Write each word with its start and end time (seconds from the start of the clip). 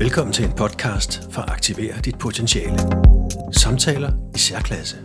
Velkommen 0.00 0.32
til 0.32 0.44
en 0.44 0.52
podcast 0.52 1.32
for 1.32 1.42
at 1.42 1.50
aktivere 1.50 1.94
dit 2.04 2.18
potentiale. 2.18 2.78
Samtaler 3.52 4.12
i 4.34 4.38
særklasse. 4.38 4.96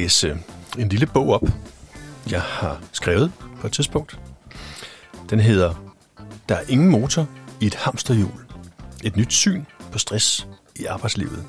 Læse 0.00 0.38
en 0.78 0.88
lille 0.88 1.06
bog 1.06 1.28
op, 1.28 1.42
jeg 2.30 2.40
har 2.40 2.80
skrevet 2.92 3.32
på 3.60 3.66
et 3.66 3.72
tidspunkt. 3.72 4.20
Den 5.30 5.40
hedder 5.40 5.74
Der 6.48 6.54
er 6.54 6.62
ingen 6.68 6.88
motor 6.88 7.28
i 7.60 7.66
et 7.66 7.74
hamsterhjul. 7.74 8.46
Et 9.04 9.16
nyt 9.16 9.32
syn 9.32 9.64
på 9.92 9.98
stress 9.98 10.48
i 10.76 10.84
arbejdslivet. 10.84 11.44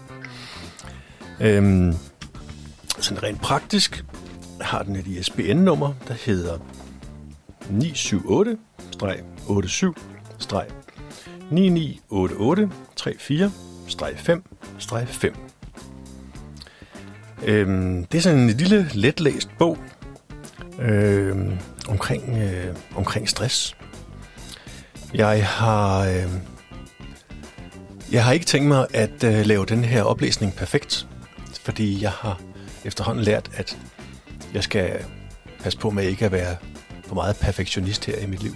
Øhm, 1.39 1.93
sådan 2.99 3.23
rent 3.23 3.41
praktisk 3.41 4.05
har 4.61 4.83
den 4.83 4.95
et 4.95 5.07
ISBN-nummer, 5.07 5.93
der 6.07 6.13
hedder 6.13 6.57
978-9988-34-5-5. 14.89 15.58
Øhm, 17.43 18.05
det 18.05 18.17
er 18.17 18.21
sådan 18.21 18.39
en 18.39 18.49
lille, 18.49 18.89
letlæst 18.93 19.49
bog 19.59 19.77
øhm, 20.79 21.57
omkring, 21.87 22.37
øh, 22.37 22.75
omkring 22.95 23.29
stress. 23.29 23.75
Jeg 25.13 25.47
har, 25.47 25.99
øh, 25.99 26.29
jeg 28.11 28.25
har 28.25 28.31
ikke 28.31 28.45
tænkt 28.45 28.67
mig 28.67 28.87
at 28.93 29.23
øh, 29.23 29.45
lave 29.45 29.65
den 29.65 29.83
her 29.83 30.03
oplæsning 30.03 30.53
perfekt, 30.53 31.07
fordi 31.61 32.03
jeg 32.03 32.11
har 32.11 32.41
efterhånden 32.85 33.23
lært, 33.23 33.51
at 33.53 33.77
jeg 34.53 34.63
skal 34.63 35.05
passe 35.63 35.79
på 35.79 35.89
med 35.89 36.03
ikke 36.03 36.25
at 36.25 36.31
være 36.31 36.55
for 37.07 37.15
meget 37.15 37.37
perfektionist 37.37 38.05
her 38.05 38.17
i 38.17 38.25
mit 38.25 38.43
liv. 38.43 38.53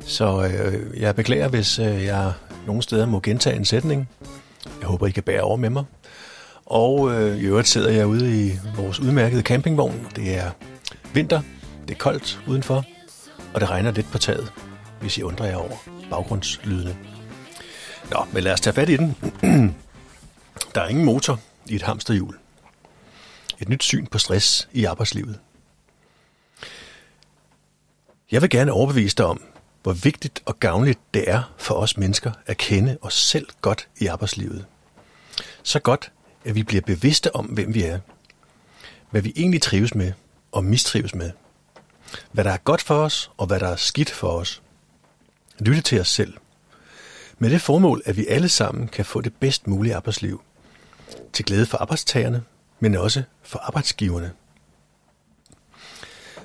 Så 0.00 0.44
øh, 0.44 1.00
jeg 1.00 1.14
beklager, 1.14 1.48
hvis 1.48 1.78
øh, 1.78 2.04
jeg 2.04 2.32
nogle 2.66 2.82
steder 2.82 3.06
må 3.06 3.20
gentage 3.20 3.56
en 3.56 3.64
sætning. 3.64 4.08
Jeg 4.80 4.88
håber, 4.88 5.06
I 5.06 5.10
kan 5.10 5.22
bære 5.22 5.40
over 5.40 5.56
med 5.56 5.70
mig. 5.70 5.84
Og 6.66 7.12
øh, 7.12 7.38
i 7.38 7.44
øvrigt 7.44 7.68
sidder 7.68 7.90
jeg 7.90 8.06
ude 8.06 8.46
i 8.46 8.58
vores 8.76 9.00
udmærkede 9.00 9.42
campingvogn. 9.42 10.06
Det 10.16 10.34
er 10.36 10.50
vinter, 11.14 11.42
det 11.88 11.94
er 11.94 11.98
koldt 11.98 12.40
udenfor, 12.48 12.84
og 13.54 13.60
det 13.60 13.70
regner 13.70 13.90
lidt 13.90 14.12
på 14.12 14.18
taget, 14.18 14.52
hvis 15.00 15.18
I 15.18 15.22
undrer 15.22 15.46
jer 15.46 15.56
over 15.56 15.76
baggrundslydene. 16.10 16.96
Nå, 18.10 18.26
men 18.32 18.42
lad 18.42 18.52
os 18.52 18.60
tage 18.60 18.74
fat 18.74 18.88
i 18.88 18.96
den. 18.96 19.16
Der 20.74 20.80
er 20.80 20.88
ingen 20.88 21.04
motor 21.04 21.40
i 21.66 21.74
et 21.74 21.82
hamsterhjul. 21.82 22.38
Et 23.60 23.68
nyt 23.68 23.82
syn 23.82 24.06
på 24.06 24.18
stress 24.18 24.68
i 24.72 24.84
arbejdslivet. 24.84 25.38
Jeg 28.30 28.42
vil 28.42 28.50
gerne 28.50 28.72
overbevise 28.72 29.16
dig 29.16 29.26
om, 29.26 29.42
hvor 29.82 29.92
vigtigt 29.92 30.42
og 30.46 30.60
gavnligt 30.60 31.00
det 31.14 31.30
er 31.30 31.52
for 31.58 31.74
os 31.74 31.96
mennesker 31.96 32.32
at 32.46 32.56
kende 32.56 32.98
os 33.02 33.14
selv 33.14 33.46
godt 33.60 33.88
i 34.00 34.06
arbejdslivet. 34.06 34.66
Så 35.62 35.78
godt, 35.78 36.12
at 36.44 36.54
vi 36.54 36.62
bliver 36.62 36.80
bevidste 36.80 37.36
om, 37.36 37.46
hvem 37.46 37.74
vi 37.74 37.82
er. 37.82 37.98
Hvad 39.10 39.22
vi 39.22 39.32
egentlig 39.36 39.62
trives 39.62 39.94
med 39.94 40.12
og 40.52 40.64
mistrives 40.64 41.14
med. 41.14 41.30
Hvad 42.32 42.44
der 42.44 42.50
er 42.50 42.56
godt 42.56 42.82
for 42.82 42.94
os 42.94 43.30
og 43.36 43.46
hvad 43.46 43.60
der 43.60 43.68
er 43.68 43.76
skidt 43.76 44.10
for 44.10 44.28
os. 44.28 44.62
Lytte 45.58 45.82
til 45.82 46.00
os 46.00 46.08
selv. 46.08 46.34
Med 47.38 47.50
det 47.50 47.60
formål, 47.60 48.02
at 48.04 48.16
vi 48.16 48.26
alle 48.26 48.48
sammen 48.48 48.88
kan 48.88 49.04
få 49.04 49.20
det 49.20 49.34
bedst 49.34 49.66
mulige 49.66 49.94
arbejdsliv. 49.94 50.42
Til 51.32 51.44
glæde 51.44 51.66
for 51.66 51.78
arbejdstagerne, 51.78 52.42
men 52.80 52.94
også 52.94 53.22
for 53.42 53.58
arbejdsgiverne. 53.58 54.32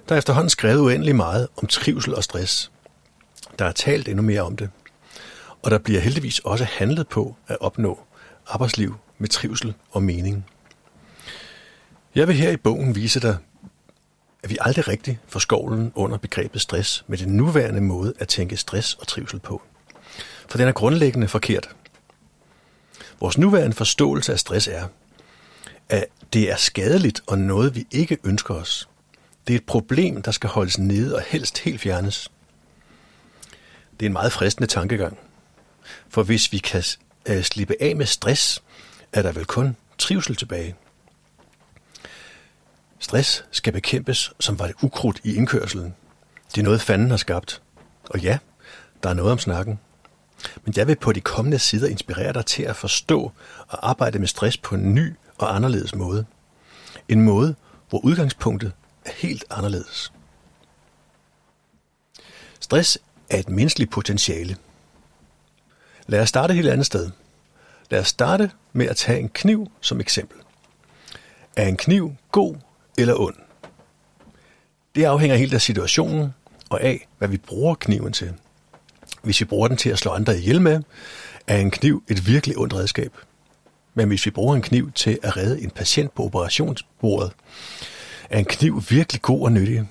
Der 0.10 0.16
er 0.16 0.18
efterhånden 0.18 0.50
skrevet 0.50 0.80
uendelig 0.80 1.16
meget 1.16 1.48
om 1.58 1.68
trivsel 1.68 2.16
og 2.16 2.24
stress. 2.24 2.72
Der 3.60 3.66
er 3.66 3.72
talt 3.72 4.08
endnu 4.08 4.24
mere 4.24 4.42
om 4.42 4.56
det. 4.56 4.70
Og 5.62 5.72
der 5.72 5.78
bliver 5.78 6.00
heldigvis 6.00 6.40
også 6.40 6.64
handlet 6.64 7.08
på 7.08 7.36
at 7.48 7.58
opnå 7.62 8.00
arbejdsliv 8.48 8.98
med 9.18 9.30
trivsel 9.30 9.74
og 9.92 10.04
mening. 10.04 10.46
Jeg 12.16 12.28
vil 12.28 12.36
her 12.36 12.52
i 12.52 12.58
bogen 12.58 12.96
vise 12.96 13.20
dig, 13.20 13.38
at 14.44 14.50
vi 14.50 14.58
aldrig 14.62 14.88
rigtig 14.88 15.20
får 15.28 15.40
skovlen 15.40 15.92
under 15.96 16.18
begrebet 16.18 16.62
stress 16.62 17.06
med 17.08 17.18
den 17.18 17.38
nuværende 17.38 17.82
måde 17.82 18.14
at 18.20 18.28
tænke 18.28 18.58
stress 18.58 18.94
og 18.94 19.08
trivsel 19.08 19.40
på. 19.40 19.62
For 20.50 20.58
den 20.58 20.68
er 20.68 20.72
grundlæggende 20.72 21.28
forkert. 21.28 21.76
Vores 23.20 23.38
nuværende 23.38 23.76
forståelse 23.76 24.32
af 24.34 24.40
stress 24.40 24.68
er, 24.68 24.88
at 25.90 26.06
det 26.34 26.52
er 26.52 26.56
skadeligt 26.56 27.22
og 27.28 27.40
noget, 27.40 27.76
vi 27.76 27.88
ikke 27.92 28.18
ønsker 28.24 28.54
os. 28.54 28.90
Det 29.48 29.54
er 29.54 29.58
et 29.58 29.66
problem, 29.66 30.22
der 30.22 30.32
skal 30.32 30.50
holdes 30.50 30.80
nede 30.80 31.16
og 31.16 31.22
helst 31.22 31.60
helt 31.60 31.82
fjernes. 31.82 32.32
Det 34.00 34.06
er 34.06 34.10
en 34.10 34.14
meget 34.14 34.32
fristende 34.32 34.68
tankegang. 34.68 35.18
For 36.10 36.24
hvis 36.24 36.52
vi 36.52 36.58
kan 36.58 36.84
øh, 37.26 37.44
slippe 37.44 37.76
af 37.80 37.96
med 37.96 38.06
stress, 38.06 38.64
er 39.14 39.22
der 39.22 39.32
vel 39.32 39.46
kun 39.46 39.76
trivsel 39.98 40.36
tilbage. 40.36 40.76
Stress 43.00 43.46
skal 43.52 43.74
bekæmpes, 43.74 44.34
som 44.40 44.60
var 44.60 44.68
det 44.68 44.76
ukrudt 44.82 45.22
i 45.24 45.36
indkørselen. 45.36 45.96
Det 46.56 46.58
er 46.58 46.64
noget, 46.64 46.82
fanden 46.82 47.10
har 47.10 47.18
skabt. 47.18 47.62
Og 48.10 48.20
ja, 48.20 48.38
der 49.04 49.10
er 49.10 49.14
noget 49.14 49.32
om 49.32 49.40
snakken. 49.40 49.80
Men 50.66 50.74
jeg 50.78 50.88
vil 50.88 50.96
på 50.96 51.12
de 51.12 51.22
kommende 51.22 51.60
sider 51.60 51.88
inspirere 51.88 52.34
dig 52.34 52.46
til 52.46 52.64
at 52.64 52.76
forstå 52.76 53.32
og 53.68 53.90
arbejde 53.90 54.20
med 54.20 54.28
stress 54.28 54.58
på 54.58 54.76
en 54.76 54.96
ny 54.96 55.16
og 55.38 55.56
anderledes 55.56 55.96
måde. 55.96 56.26
En 57.10 57.22
måde, 57.22 57.56
hvor 57.90 58.00
udgangspunktet 58.06 58.72
er 59.06 59.12
helt 59.16 59.46
anderledes. 59.50 60.12
Stress 62.60 63.00
er 63.30 63.38
et 63.38 63.50
menneskeligt 63.50 63.92
potentiale. 63.92 64.58
Lad 66.08 66.22
os 66.22 66.30
starte 66.30 66.52
et 66.52 66.56
helt 66.56 66.70
andet 66.70 66.86
sted. 66.86 67.12
Lad 67.90 68.00
os 68.00 68.08
starte 68.08 68.52
med 68.74 68.88
at 68.88 68.98
tage 68.98 69.20
en 69.20 69.30
kniv 69.30 69.72
som 69.82 70.00
eksempel. 70.00 70.38
Er 71.56 71.68
en 71.68 71.78
kniv 71.78 72.16
god 72.32 72.56
eller 72.98 73.20
ond? 73.20 73.36
Det 74.96 75.04
afhænger 75.04 75.38
helt 75.38 75.54
af 75.54 75.62
situationen 75.62 76.34
og 76.70 76.82
af, 76.82 77.08
hvad 77.18 77.28
vi 77.28 77.38
bruger 77.38 77.76
kniven 77.76 78.14
til. 78.14 78.34
Hvis 79.24 79.40
vi 79.40 79.46
bruger 79.46 79.68
den 79.68 79.78
til 79.78 79.90
at 79.90 80.00
slå 80.00 80.12
andre 80.12 80.38
ihjel 80.38 80.62
med, 80.62 80.82
er 81.48 81.58
en 81.58 81.72
kniv 81.72 82.04
et 82.08 82.28
virkelig 82.28 82.58
ondt 82.58 82.74
redskab. 82.74 83.14
Men 83.94 84.08
hvis 84.08 84.26
vi 84.26 84.32
bruger 84.32 84.56
en 84.56 84.62
kniv 84.62 84.92
til 84.92 85.20
at 85.24 85.38
redde 85.38 85.62
en 85.62 85.72
patient 85.72 86.16
på 86.16 86.24
operationsbordet, 86.24 87.32
er 88.30 88.40
en 88.40 88.46
kniv 88.46 88.84
virkelig 88.90 89.22
god 89.22 89.42
og 89.42 89.52
nyttig. 89.52 89.88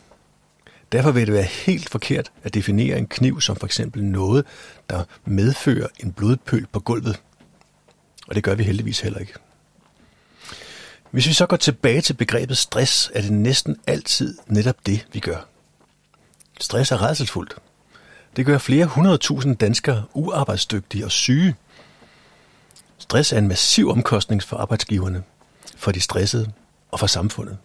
Derfor 0.92 1.10
vil 1.10 1.26
det 1.26 1.34
være 1.34 1.42
helt 1.42 1.90
forkert 1.90 2.32
at 2.42 2.54
definere 2.54 2.98
en 2.98 3.06
kniv 3.06 3.40
som 3.40 3.56
for 3.56 3.66
eksempel 3.66 4.04
noget, 4.04 4.44
der 4.90 5.04
medfører 5.24 5.86
en 6.00 6.12
blodpøl 6.12 6.66
på 6.72 6.80
gulvet. 6.80 7.20
Og 8.28 8.34
det 8.34 8.44
gør 8.44 8.54
vi 8.54 8.62
heldigvis 8.62 9.00
heller 9.00 9.18
ikke. 9.18 9.34
Hvis 11.10 11.28
vi 11.28 11.32
så 11.32 11.46
går 11.46 11.56
tilbage 11.56 12.00
til 12.00 12.14
begrebet 12.14 12.58
stress, 12.58 13.10
er 13.14 13.20
det 13.20 13.32
næsten 13.32 13.76
altid 13.86 14.38
netop 14.46 14.86
det, 14.86 15.06
vi 15.12 15.20
gør. 15.20 15.46
Stress 16.60 16.92
er 16.92 17.02
redselsfuldt. 17.02 17.56
Det 18.36 18.46
gør 18.46 18.58
flere 18.58 18.86
hundredtusind 18.86 19.56
danskere 19.56 20.04
uarbejdsdygtige 20.14 21.04
og 21.04 21.10
syge. 21.10 21.54
Stress 22.98 23.32
er 23.32 23.38
en 23.38 23.48
massiv 23.48 23.90
omkostning 23.90 24.42
for 24.42 24.56
arbejdsgiverne, 24.56 25.22
for 25.76 25.92
de 25.92 26.00
stressede 26.00 26.52
og 26.90 27.00
for 27.00 27.06
samfundet. 27.06 27.58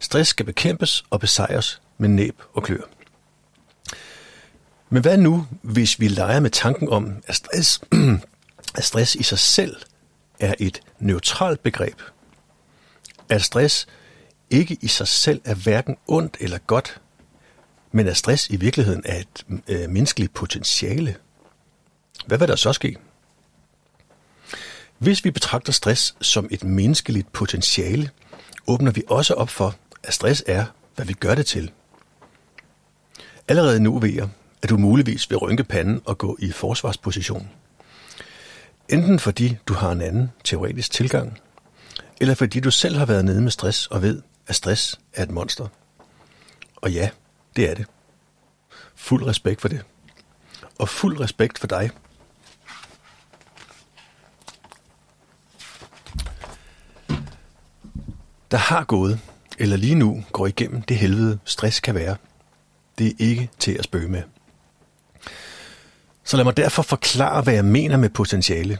Stress 0.00 0.30
skal 0.30 0.46
bekæmpes 0.46 1.04
og 1.10 1.20
besejres 1.20 1.82
med 1.98 2.08
næb 2.08 2.42
og 2.54 2.62
klør. 2.62 2.82
Men 4.90 5.02
hvad 5.02 5.16
nu, 5.16 5.46
hvis 5.62 6.00
vi 6.00 6.08
leger 6.08 6.40
med 6.40 6.50
tanken 6.50 6.88
om, 6.88 7.22
at 7.26 7.34
stress, 7.34 7.80
at 8.74 8.84
stress 8.84 9.14
i 9.14 9.22
sig 9.22 9.38
selv 9.38 9.76
er 10.40 10.54
et 10.58 10.80
neutralt 10.98 11.62
begreb? 11.62 12.02
At 13.28 13.42
stress 13.42 13.86
ikke 14.50 14.78
i 14.80 14.88
sig 14.88 15.08
selv 15.08 15.40
er 15.44 15.54
hverken 15.54 15.96
ondt 16.06 16.36
eller 16.40 16.58
godt, 16.58 17.00
men 17.92 18.08
at 18.08 18.16
stress 18.16 18.50
i 18.50 18.56
virkeligheden 18.56 19.02
er 19.04 19.18
et 19.20 19.46
øh, 19.68 19.90
menneskeligt 19.90 20.34
potentiale? 20.34 21.16
Hvad 22.26 22.38
vil 22.38 22.48
der 22.48 22.56
så 22.56 22.72
ske? 22.72 22.96
Hvis 24.98 25.24
vi 25.24 25.30
betragter 25.30 25.72
stress 25.72 26.14
som 26.20 26.48
et 26.50 26.64
menneskeligt 26.64 27.32
potentiale, 27.32 28.10
åbner 28.66 28.90
vi 28.90 29.02
også 29.08 29.34
op 29.34 29.48
for, 29.48 29.74
at 30.02 30.14
stress 30.14 30.44
er, 30.46 30.64
hvad 30.94 31.06
vi 31.06 31.12
gør 31.12 31.34
det 31.34 31.46
til. 31.46 31.70
Allerede 33.48 33.80
nu 33.80 33.98
ved 33.98 34.10
jeg, 34.10 34.28
at 34.62 34.70
du 34.70 34.76
muligvis 34.76 35.30
vil 35.30 35.38
rynke 35.38 35.64
panden 35.64 36.00
og 36.04 36.18
gå 36.18 36.36
i 36.40 36.52
forsvarsposition. 36.52 37.50
Enten 38.92 39.18
fordi 39.18 39.56
du 39.66 39.74
har 39.74 39.92
en 39.92 40.00
anden 40.00 40.30
teoretisk 40.44 40.90
tilgang, 40.90 41.38
eller 42.20 42.34
fordi 42.34 42.60
du 42.60 42.70
selv 42.70 42.96
har 42.96 43.06
været 43.06 43.24
nede 43.24 43.40
med 43.40 43.50
stress 43.50 43.86
og 43.86 44.02
ved, 44.02 44.22
at 44.46 44.54
stress 44.54 45.00
er 45.12 45.22
et 45.22 45.30
monster. 45.30 45.68
Og 46.76 46.92
ja, 46.92 47.10
det 47.56 47.70
er 47.70 47.74
det. 47.74 47.86
Fuld 48.94 49.26
respekt 49.26 49.60
for 49.60 49.68
det. 49.68 49.84
Og 50.78 50.88
fuld 50.88 51.20
respekt 51.20 51.58
for 51.58 51.66
dig. 51.66 51.90
Der 58.50 58.56
har 58.56 58.84
gået, 58.84 59.20
eller 59.58 59.76
lige 59.76 59.94
nu 59.94 60.24
går 60.32 60.46
igennem 60.46 60.82
det 60.82 60.96
helvede, 60.96 61.38
stress 61.44 61.80
kan 61.80 61.94
være. 61.94 62.16
Det 62.98 63.06
er 63.06 63.14
ikke 63.18 63.50
til 63.58 63.72
at 63.72 63.84
spøge 63.84 64.08
med. 64.08 64.22
Så 66.24 66.36
lad 66.36 66.44
mig 66.44 66.56
derfor 66.56 66.82
forklare, 66.82 67.42
hvad 67.42 67.54
jeg 67.54 67.64
mener 67.64 67.96
med 67.96 68.08
potentiale. 68.08 68.78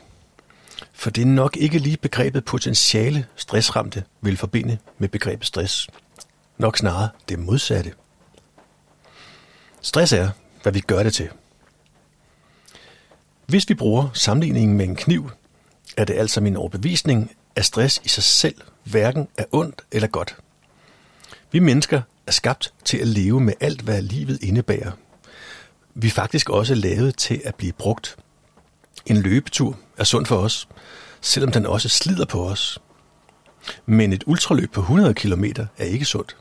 For 0.93 1.11
det 1.11 1.23
er 1.23 1.27
nok 1.27 1.57
ikke 1.57 1.79
lige 1.79 1.97
begrebet 1.97 2.45
potentiale 2.45 3.27
stressramte 3.37 4.05
vil 4.21 4.37
forbinde 4.37 4.79
med 4.99 5.09
begrebet 5.09 5.47
stress. 5.47 5.89
Nok 6.59 6.77
snarere 6.77 7.09
det 7.29 7.39
modsatte. 7.39 7.93
Stress 9.83 10.13
er, 10.13 10.31
hvad 10.63 10.73
vi 10.73 10.81
gør 10.81 11.03
det 11.03 11.15
til. 11.15 11.29
Hvis 13.47 13.69
vi 13.69 13.75
bruger 13.75 14.09
sammenligningen 14.15 14.77
med 14.77 14.85
en 14.85 14.97
kniv, 14.97 15.31
er 15.97 16.05
det 16.05 16.15
altså 16.15 16.41
min 16.41 16.57
overbevisning, 16.57 17.31
at 17.57 17.65
stress 17.65 18.01
i 18.05 18.09
sig 18.09 18.23
selv 18.23 18.55
hverken 18.85 19.29
er 19.37 19.45
ondt 19.53 19.85
eller 19.93 20.09
godt. 20.09 20.37
Vi 21.53 21.59
mennesker 21.59 22.03
er 22.27 22.33
skabt 22.33 22.75
til 22.85 22.99
at 22.99 23.07
leve 23.07 23.41
med 23.41 23.55
alt, 23.61 23.81
hvad 23.81 24.03
livet 24.03 24.43
indebærer. 24.43 24.93
Vi 26.03 26.07
er 26.07 26.13
faktisk 26.13 26.51
også 26.51 26.75
lavet 26.75 27.17
til 27.17 27.43
at 27.45 27.55
blive 27.55 27.73
brugt. 27.73 28.17
En 29.07 29.17
løbetur 29.17 29.79
er 29.97 30.05
sund 30.05 30.27
for 30.27 30.37
os, 30.37 30.69
selvom 31.21 31.53
den 31.53 31.67
også 31.67 31.89
slider 31.89 32.25
på 32.25 32.49
os. 32.49 32.79
Men 33.87 34.13
et 34.13 34.25
ultraløb 34.27 34.73
på 34.73 34.81
100 34.81 35.15
km 35.15 35.45
er 35.79 35.85
ikke 35.85 36.05
sundt. 36.05 36.37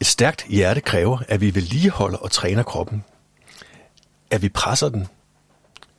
Et 0.00 0.06
stærkt 0.06 0.46
hjerte 0.48 0.80
kræver, 0.80 1.18
at 1.28 1.40
vi 1.40 1.54
vedligeholder 1.54 2.18
og 2.18 2.30
træner 2.30 2.62
kroppen. 2.62 3.04
At 4.30 4.42
vi 4.42 4.48
presser 4.48 4.88
den. 4.88 5.06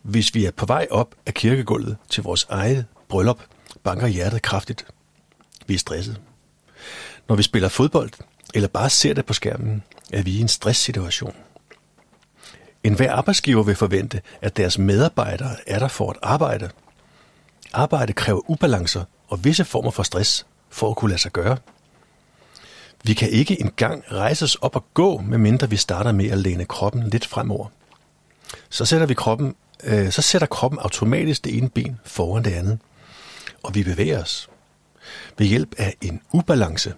Hvis 0.01 0.36
vi 0.36 0.45
er 0.45 0.51
på 0.51 0.65
vej 0.65 0.88
op 0.92 1.15
af 1.25 1.33
kirkegulvet 1.33 1.98
til 2.09 2.24
vores 2.24 2.45
eget 2.50 2.86
bryllup, 3.09 3.39
banker 3.83 4.07
hjertet 4.07 4.42
kraftigt. 4.42 4.86
Vi 5.68 5.74
er 5.74 5.80
stresset. 5.80 6.21
Når 7.30 7.36
vi 7.36 7.44
spiller 7.44 7.69
fodbold, 7.69 8.12
eller 8.54 8.68
bare 8.68 8.89
ser 8.89 9.13
det 9.13 9.25
på 9.25 9.33
skærmen, 9.33 9.83
er 10.13 10.21
vi 10.21 10.31
i 10.31 10.39
en 10.39 10.48
stresssituation. 10.48 11.36
En 12.83 12.94
hver 12.94 13.12
arbejdsgiver 13.12 13.63
vil 13.63 13.75
forvente, 13.75 14.21
at 14.41 14.57
deres 14.57 14.77
medarbejdere 14.77 15.56
er 15.68 15.79
der 15.79 15.88
for 15.88 16.09
at 16.09 16.18
arbejde. 16.21 16.69
Arbejde 17.74 18.13
kræver 18.13 18.50
ubalancer 18.50 19.03
og 19.27 19.44
visse 19.44 19.65
former 19.65 19.91
for 19.91 20.03
stress 20.03 20.45
for 20.69 20.89
at 20.89 20.95
kunne 20.95 21.09
lade 21.09 21.21
sig 21.21 21.31
gøre. 21.31 21.57
Vi 23.03 23.13
kan 23.13 23.29
ikke 23.29 23.62
engang 23.62 24.03
rejse 24.12 24.45
os 24.45 24.56
op 24.56 24.75
og 24.75 24.85
gå, 24.94 25.18
medmindre 25.18 25.69
vi 25.69 25.77
starter 25.77 26.12
med 26.12 26.29
at 26.29 26.38
læne 26.38 26.65
kroppen 26.65 27.09
lidt 27.09 27.25
fremover. 27.25 27.68
Så 28.69 28.85
sætter, 28.85 29.07
vi 29.07 29.13
kroppen, 29.13 29.56
øh, 29.83 30.12
så 30.12 30.21
sætter 30.21 30.47
kroppen 30.47 30.80
automatisk 30.80 31.45
det 31.45 31.57
ene 31.57 31.69
ben 31.69 32.00
foran 32.06 32.44
det 32.44 32.53
andet, 32.53 32.80
og 33.63 33.75
vi 33.75 33.83
bevæger 33.83 34.21
os 34.21 34.50
ved 35.38 35.47
hjælp 35.47 35.75
af 35.77 35.95
en 36.01 36.21
ubalance. 36.31 36.94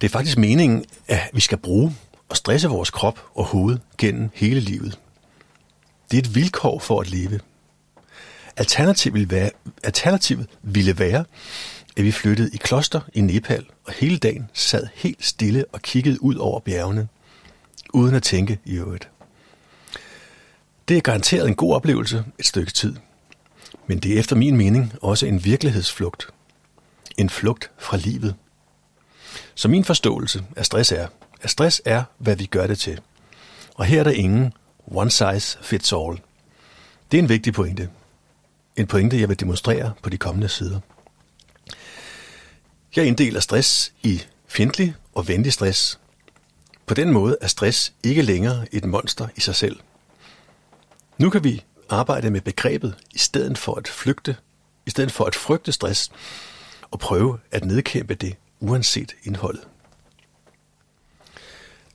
Det 0.00 0.06
er 0.06 0.10
faktisk 0.10 0.38
meningen, 0.38 0.84
at 1.08 1.30
vi 1.32 1.40
skal 1.40 1.58
bruge 1.58 1.96
og 2.28 2.36
stresse 2.36 2.68
vores 2.68 2.90
krop 2.90 3.20
og 3.34 3.44
hoved 3.44 3.78
gennem 3.98 4.30
hele 4.34 4.60
livet. 4.60 4.98
Det 6.10 6.16
er 6.16 6.22
et 6.22 6.34
vilkår 6.34 6.78
for 6.78 7.00
at 7.00 7.10
leve. 7.10 7.40
Alternativet 8.56 9.14
ville 9.14 9.30
være, 9.30 9.50
alternativet 9.84 10.46
ville 10.62 10.98
være 10.98 11.24
at 11.98 12.04
vi 12.04 12.12
flyttede 12.12 12.50
i 12.52 12.56
kloster 12.56 13.00
i 13.14 13.20
Nepal 13.20 13.66
og 13.84 13.92
hele 13.92 14.18
dagen 14.18 14.50
sad 14.52 14.86
helt 14.94 15.24
stille 15.24 15.64
og 15.72 15.82
kiggede 15.82 16.22
ud 16.22 16.34
over 16.34 16.60
bjergene, 16.60 17.08
uden 17.92 18.14
at 18.14 18.22
tænke 18.22 18.58
i 18.64 18.74
øvrigt. 18.74 19.08
Det 20.88 20.96
er 20.96 21.00
garanteret 21.00 21.48
en 21.48 21.54
god 21.54 21.74
oplevelse 21.74 22.24
et 22.38 22.46
stykke 22.46 22.72
tid, 22.72 22.96
men 23.86 23.98
det 23.98 24.14
er 24.14 24.18
efter 24.18 24.36
min 24.36 24.56
mening 24.56 24.92
også 25.02 25.26
en 25.26 25.44
virkelighedsflugt. 25.44 26.28
En 27.18 27.30
flugt 27.30 27.70
fra 27.78 27.96
livet. 27.96 28.34
Så 29.54 29.68
min 29.68 29.84
forståelse 29.84 30.44
af 30.56 30.66
stress 30.66 30.92
er, 30.92 31.06
at 31.42 31.50
stress 31.50 31.82
er, 31.84 32.04
hvad 32.18 32.36
vi 32.36 32.46
gør 32.46 32.66
det 32.66 32.78
til. 32.78 33.00
Og 33.74 33.84
her 33.84 34.00
er 34.00 34.04
der 34.04 34.10
ingen 34.10 34.52
one 34.86 35.10
size 35.10 35.58
fits 35.62 35.92
all. 35.92 36.20
Det 37.10 37.18
er 37.18 37.22
en 37.22 37.28
vigtig 37.28 37.52
pointe. 37.52 37.90
En 38.76 38.86
pointe, 38.86 39.20
jeg 39.20 39.28
vil 39.28 39.40
demonstrere 39.40 39.92
på 40.02 40.10
de 40.10 40.18
kommende 40.18 40.48
sider. 40.48 40.80
Jeg 42.96 43.06
inddeler 43.06 43.40
stress 43.40 43.92
i 44.02 44.22
fjendtlig 44.46 44.94
og 45.14 45.28
venlig 45.28 45.52
stress. 45.52 45.98
På 46.86 46.94
den 46.94 47.12
måde 47.12 47.36
er 47.40 47.46
stress 47.46 47.92
ikke 48.02 48.22
længere 48.22 48.66
et 48.74 48.84
monster 48.84 49.28
i 49.36 49.40
sig 49.40 49.54
selv. 49.54 49.80
Nu 51.18 51.30
kan 51.30 51.44
vi 51.44 51.64
arbejde 51.88 52.30
med 52.30 52.40
begrebet 52.40 52.94
i 53.14 53.18
stedet 53.18 53.58
for 53.58 53.74
at 53.74 53.88
flygte, 53.88 54.36
i 54.86 54.90
stedet 54.90 55.12
for 55.12 55.24
at 55.24 55.34
frygte 55.34 55.72
stress 55.72 56.10
og 56.90 56.98
prøve 56.98 57.38
at 57.50 57.64
nedkæmpe 57.64 58.14
det 58.14 58.36
uanset 58.60 59.14
indholdet. 59.24 59.64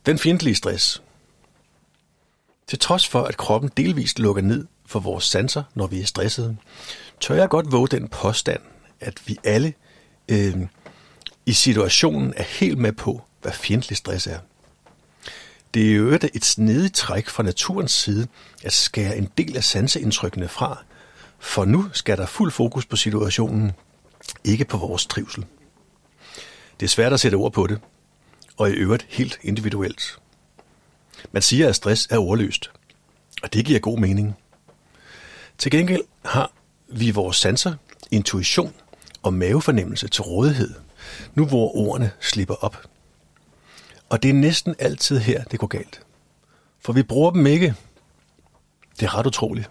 Den 0.06 0.20
fjendtlige 0.20 0.56
stress. 0.56 1.04
Til 2.68 2.80
trods 2.80 3.08
for, 3.08 3.24
at 3.24 3.38
kroppen 3.38 3.72
delvist 3.78 4.20
lukker 4.20 4.42
ned 4.42 4.68
for 4.86 5.00
vores 5.00 5.24
sanser, 5.24 5.64
når 5.76 5.88
vi 5.88 6.02
er 6.02 6.06
stressede, 6.06 6.58
tør 7.20 7.36
jeg 7.36 7.50
godt 7.50 7.72
våge 7.72 7.88
den 7.88 8.08
påstand, 8.08 8.62
at 9.00 9.22
vi 9.28 9.38
alle 9.44 9.74
øh, 10.30 10.56
i 11.46 11.54
situationen 11.54 12.34
er 12.38 12.44
helt 12.44 12.78
med 12.78 12.92
på, 12.92 13.22
hvad 13.42 13.52
fjendtlig 13.52 13.98
stress 13.98 14.28
er. 14.28 14.40
Det 15.74 15.92
er 15.92 15.96
jo 15.96 16.20
et 16.34 16.46
snedigt 16.46 16.96
træk 16.96 17.30
fra 17.30 17.44
naturens 17.44 17.92
side 17.92 18.28
at 18.64 18.74
skære 18.74 19.18
en 19.18 19.30
del 19.38 19.58
af 19.58 19.64
sanseindtrykkene 19.64 20.48
fra, 20.48 20.84
for 21.40 21.66
nu 21.66 21.90
skal 21.94 22.18
der 22.18 22.26
fuld 22.26 22.52
fokus 22.52 22.86
på 22.86 22.96
situationen, 22.96 23.72
ikke 24.44 24.66
på 24.66 24.78
vores 24.78 25.06
trivsel. 25.06 25.46
Det 26.80 26.86
er 26.86 26.90
svært 26.90 27.14
at 27.14 27.20
sætte 27.20 27.36
ord 27.36 27.54
på 27.54 27.68
det, 27.68 27.80
og 28.58 28.70
i 28.70 28.74
øvrigt 28.74 29.06
helt 29.10 29.40
individuelt. 29.42 30.20
Man 31.32 31.42
siger, 31.42 31.70
at 31.70 31.76
stress 31.76 32.08
er 32.12 32.18
ordløst, 32.18 32.72
og 33.44 33.54
det 33.54 33.66
giver 33.66 33.80
god 33.80 34.00
mening. 34.00 34.38
Til 35.58 35.72
gengæld 35.72 36.04
har 36.26 36.52
vi 36.88 37.12
vores 37.12 37.38
sanser, 37.38 37.74
intuition 38.12 38.74
og 39.24 39.34
mavefornemmelse 39.34 40.08
til 40.08 40.22
rådighed, 40.22 40.74
nu 41.36 41.46
hvor 41.46 41.76
ordene 41.76 42.12
slipper 42.20 42.56
op. 42.56 42.88
Og 44.10 44.24
det 44.24 44.30
er 44.30 44.34
næsten 44.34 44.76
altid 44.80 45.20
her, 45.20 45.44
det 45.44 45.60
går 45.60 45.68
galt. 45.68 46.02
For 46.80 46.94
vi 46.94 47.04
bruger 47.04 47.32
dem 47.32 47.48
ikke. 47.48 47.76
Det 49.00 49.06
er 49.06 49.18
ret 49.18 49.26
utroligt. 49.26 49.70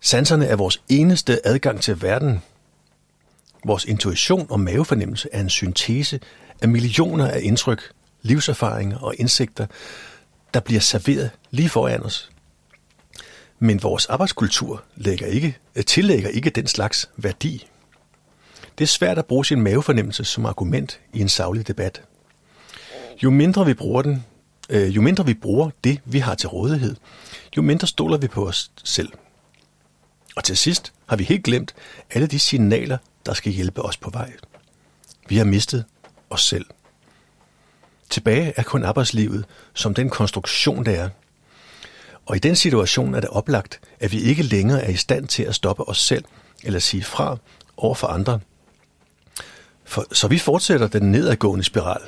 Sanserne 0.00 0.46
er 0.46 0.56
vores 0.56 0.82
eneste 0.88 1.46
adgang 1.46 1.80
til 1.80 2.02
verden. 2.02 2.42
Vores 3.64 3.84
intuition 3.84 4.46
og 4.50 4.60
mavefornemmelse 4.60 5.28
er 5.32 5.40
en 5.40 5.50
syntese 5.50 6.20
af 6.62 6.68
millioner 6.68 7.26
af 7.26 7.40
indtryk, 7.42 7.92
livserfaringer 8.22 8.98
og 8.98 9.14
indsigter, 9.18 9.66
der 10.54 10.60
bliver 10.60 10.80
serveret 10.80 11.30
lige 11.50 11.68
foran 11.68 12.02
os. 12.02 12.30
Men 13.58 13.82
vores 13.82 14.06
arbejdskultur 14.06 14.82
lægger 14.96 15.26
ikke, 15.26 15.58
øh, 15.74 15.84
tillægger 15.84 16.28
ikke 16.28 16.50
den 16.50 16.66
slags 16.66 17.10
værdi. 17.16 17.66
Det 18.78 18.84
er 18.84 18.88
svært 18.88 19.18
at 19.18 19.26
bruge 19.26 19.44
sin 19.44 19.62
mavefornemmelse 19.62 20.24
som 20.24 20.46
argument 20.46 21.00
i 21.12 21.20
en 21.20 21.28
savlig 21.28 21.68
debat. 21.68 22.02
Jo 23.22 23.30
mindre 23.30 23.66
vi 23.66 23.74
bruger 23.74 24.02
den, 24.02 24.24
øh, 24.70 24.96
jo 24.96 25.00
mindre 25.00 25.26
vi 25.26 25.34
bruger 25.34 25.70
det, 25.84 26.00
vi 26.04 26.18
har 26.18 26.34
til 26.34 26.48
rådighed, 26.48 26.96
jo 27.56 27.62
mindre 27.62 27.86
stoler 27.86 28.16
vi 28.16 28.28
på 28.28 28.48
os 28.48 28.70
selv. 28.84 29.08
Og 30.36 30.44
til 30.44 30.56
sidst 30.56 30.92
har 31.06 31.16
vi 31.16 31.24
helt 31.24 31.44
glemt 31.44 31.74
alle 32.10 32.26
de 32.26 32.38
signaler, 32.38 32.98
der 33.26 33.34
skal 33.34 33.52
hjælpe 33.52 33.82
os 33.82 33.96
på 33.96 34.10
vej. 34.10 34.32
Vi 35.28 35.36
har 35.36 35.44
mistet 35.44 35.84
os 36.30 36.44
selv. 36.44 36.66
Tilbage 38.10 38.52
er 38.56 38.62
kun 38.62 38.84
arbejdslivet 38.84 39.44
som 39.74 39.94
den 39.94 40.10
konstruktion, 40.10 40.84
det 40.84 40.98
er. 40.98 41.08
Og 42.26 42.36
i 42.36 42.38
den 42.38 42.56
situation 42.56 43.14
er 43.14 43.20
det 43.20 43.30
oplagt, 43.30 43.80
at 44.00 44.12
vi 44.12 44.20
ikke 44.20 44.42
længere 44.42 44.82
er 44.82 44.90
i 44.90 44.96
stand 44.96 45.28
til 45.28 45.42
at 45.42 45.54
stoppe 45.54 45.88
os 45.88 45.98
selv 45.98 46.24
eller 46.64 46.78
sige 46.78 47.04
fra 47.04 47.36
over 47.76 47.94
for 47.94 48.06
andre. 48.06 48.40
For, 49.84 50.06
så 50.12 50.28
vi 50.28 50.38
fortsætter 50.38 50.86
den 50.86 51.12
nedadgående 51.12 51.64
spiral. 51.64 52.00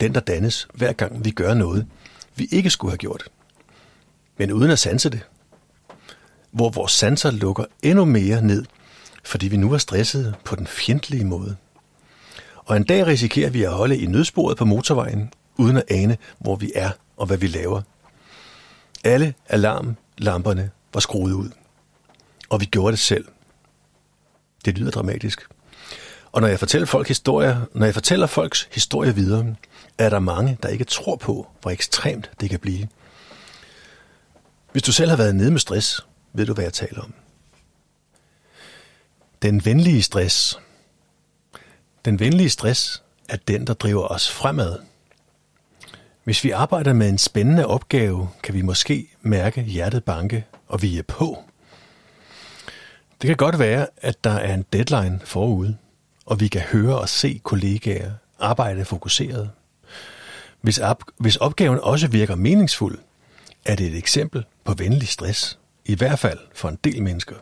Den, 0.00 0.14
der 0.14 0.20
dannes 0.20 0.68
hver 0.74 0.92
gang 0.92 1.24
vi 1.24 1.30
gør 1.30 1.54
noget, 1.54 1.86
vi 2.36 2.48
ikke 2.50 2.70
skulle 2.70 2.92
have 2.92 2.98
gjort. 2.98 3.28
Men 4.36 4.52
uden 4.52 4.70
at 4.70 4.78
sanse 4.78 5.10
det. 5.10 5.20
Hvor 6.50 6.70
vores 6.70 6.92
sanser 6.92 7.30
lukker 7.30 7.64
endnu 7.82 8.04
mere 8.04 8.42
ned, 8.42 8.64
fordi 9.24 9.48
vi 9.48 9.56
nu 9.56 9.72
er 9.72 9.78
stressede 9.78 10.34
på 10.44 10.56
den 10.56 10.66
fjendtlige 10.66 11.24
måde. 11.24 11.56
Og 12.64 12.76
en 12.76 12.84
dag 12.84 13.06
risikerer 13.06 13.50
vi 13.50 13.62
at 13.62 13.72
holde 13.72 13.98
i 13.98 14.06
nødsporet 14.06 14.56
på 14.56 14.64
motorvejen, 14.64 15.32
uden 15.56 15.76
at 15.76 15.84
ane, 15.90 16.16
hvor 16.38 16.56
vi 16.56 16.72
er 16.74 16.90
og 17.16 17.26
hvad 17.26 17.36
vi 17.36 17.46
laver. 17.46 17.82
Alle 19.04 19.34
alarmlamperne 19.48 20.70
var 20.94 21.00
skruet 21.00 21.32
ud. 21.32 21.50
Og 22.48 22.60
vi 22.60 22.64
gjorde 22.64 22.90
det 22.90 22.98
selv. 22.98 23.24
Det 24.64 24.78
lyder 24.78 24.90
dramatisk. 24.90 25.46
Og 26.32 26.40
når 26.40 26.48
jeg 26.48 26.58
fortæller 26.58 26.86
folk 26.86 27.08
historier, 27.08 27.60
når 27.74 27.86
jeg 27.86 27.94
fortæller 27.94 28.26
folks 28.26 28.68
historie 28.72 29.14
videre, 29.14 29.54
er 29.98 30.08
der 30.08 30.18
mange, 30.18 30.58
der 30.62 30.68
ikke 30.68 30.84
tror 30.84 31.16
på, 31.16 31.46
hvor 31.62 31.70
ekstremt 31.70 32.30
det 32.40 32.50
kan 32.50 32.58
blive. 32.58 32.88
Hvis 34.72 34.82
du 34.82 34.92
selv 34.92 35.10
har 35.10 35.16
været 35.16 35.34
nede 35.34 35.50
med 35.50 35.60
stress, 35.60 36.06
ved 36.32 36.46
du, 36.46 36.54
hvad 36.54 36.64
jeg 36.64 36.72
taler 36.72 37.02
om. 37.02 37.14
Den 39.42 39.64
venlige 39.64 40.02
stress. 40.02 40.58
Den 42.04 42.20
venlige 42.20 42.50
stress 42.50 43.02
er 43.28 43.36
den, 43.48 43.66
der 43.66 43.74
driver 43.74 44.08
os 44.08 44.30
fremad. 44.30 44.78
Hvis 46.24 46.44
vi 46.44 46.50
arbejder 46.50 46.92
med 46.92 47.08
en 47.08 47.18
spændende 47.18 47.66
opgave, 47.66 48.28
kan 48.42 48.54
vi 48.54 48.62
måske 48.62 49.08
mærke 49.20 49.62
hjertet 49.62 50.04
banke, 50.04 50.46
og 50.68 50.82
vi 50.82 50.98
er 50.98 51.02
på. 51.02 51.44
Det 53.20 53.28
kan 53.28 53.36
godt 53.36 53.58
være, 53.58 53.86
at 53.96 54.24
der 54.24 54.30
er 54.30 54.54
en 54.54 54.64
deadline 54.72 55.20
forude, 55.24 55.76
og 56.26 56.40
vi 56.40 56.48
kan 56.48 56.60
høre 56.60 56.98
og 56.98 57.08
se 57.08 57.40
kollegaer 57.44 58.12
arbejde 58.38 58.84
fokuseret. 58.84 59.50
Hvis, 60.60 60.78
op, 60.78 61.02
hvis 61.18 61.36
opgaven 61.36 61.78
også 61.82 62.08
virker 62.08 62.34
meningsfuld, 62.34 62.98
er 63.64 63.76
det 63.76 63.86
et 63.86 63.98
eksempel 63.98 64.44
på 64.64 64.74
venlig 64.74 65.08
stress, 65.08 65.58
i 65.84 65.94
hvert 65.94 66.18
fald 66.18 66.38
for 66.54 66.68
en 66.68 66.78
del 66.84 67.02
mennesker. 67.02 67.36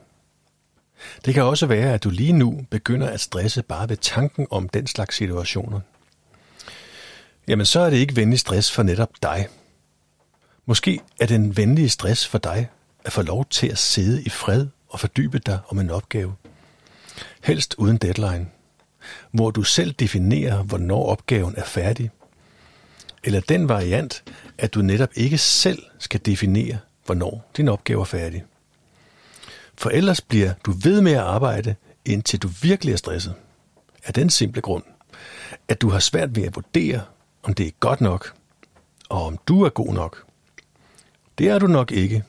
Det 1.25 1.35
kan 1.35 1.43
også 1.43 1.67
være, 1.67 1.95
at 1.95 2.05
du 2.05 2.11
lige 2.11 2.33
nu 2.33 2.67
begynder 2.71 3.07
at 3.07 3.21
stresse 3.21 3.63
bare 3.63 3.89
ved 3.89 3.97
tanken 3.97 4.47
om 4.51 4.69
den 4.69 4.87
slags 4.87 5.17
situationer. 5.17 5.81
Jamen 7.49 7.67
så 7.67 7.81
er 7.81 7.91
det 7.91 7.97
ikke 7.97 8.17
venlig 8.17 8.39
stress 8.39 8.73
for 8.73 8.83
netop 8.83 9.11
dig. 9.23 9.49
Måske 10.67 11.01
er 11.21 11.27
den 11.27 11.57
venlige 11.57 11.89
stress 11.89 12.27
for 12.27 12.39
dig 12.39 12.69
at 13.05 13.13
få 13.13 13.23
lov 13.23 13.47
til 13.51 13.67
at 13.67 13.79
sidde 13.79 14.23
i 14.23 14.29
fred 14.29 14.67
og 14.89 15.01
fordybe 15.01 15.39
dig 15.39 15.59
om 15.69 15.79
en 15.79 15.91
opgave. 15.91 16.35
Helst 17.43 17.75
uden 17.79 17.97
deadline, 17.97 18.47
hvor 19.31 19.51
du 19.51 19.63
selv 19.63 19.93
definerer, 19.93 20.63
hvornår 20.63 21.07
opgaven 21.07 21.55
er 21.57 21.65
færdig. 21.65 22.11
Eller 23.25 23.41
den 23.41 23.69
variant, 23.69 24.23
at 24.59 24.75
du 24.75 24.83
netop 24.83 25.09
ikke 25.15 25.39
selv 25.39 25.83
skal 25.99 26.21
definere, 26.27 26.79
hvornår 27.05 27.51
din 27.57 27.69
opgave 27.69 28.01
er 28.01 28.05
færdig. 28.05 28.45
For 29.81 29.91
ellers 29.91 30.21
bliver 30.21 30.53
du 30.67 30.73
ved 30.73 31.01
med 31.01 31.13
at 31.13 31.19
arbejde, 31.19 31.75
indtil 32.05 32.39
du 32.39 32.49
virkelig 32.63 32.93
er 32.93 32.97
stresset. 32.97 33.35
Af 34.05 34.15
den 34.15 34.31
simple 34.31 34.63
grund, 34.63 34.83
at 35.69 35.81
du 35.81 35.89
har 35.89 35.99
svært 35.99 36.37
ved 36.37 36.43
at 36.43 36.55
vurdere, 36.55 37.03
om 37.43 37.55
det 37.55 37.67
er 37.67 37.71
godt 37.81 38.01
nok, 38.01 38.35
og 39.09 39.23
om 39.23 39.39
du 39.49 39.63
er 39.63 39.69
god 39.69 39.95
nok. 39.95 40.25
Det 41.39 41.49
er 41.49 41.59
du 41.59 41.67
nok 41.67 41.93
ikke. 41.93 42.25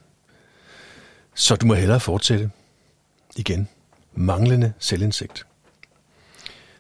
Så 1.36 1.55
du 1.55 1.65
må 1.65 1.74
hellere 1.74 2.00
fortsætte. 2.00 2.51
Igen, 3.36 3.70
manglende 4.13 4.74
selvindsigt. 4.79 5.46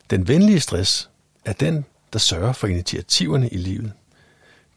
Den 0.09 0.27
venlige 0.27 0.59
stress 0.59 1.09
er 1.45 1.53
den, 1.53 1.85
der 2.13 2.19
sørger 2.19 2.53
for 2.53 2.67
initiativerne 2.67 3.49
i 3.49 3.57
livet. 3.57 3.93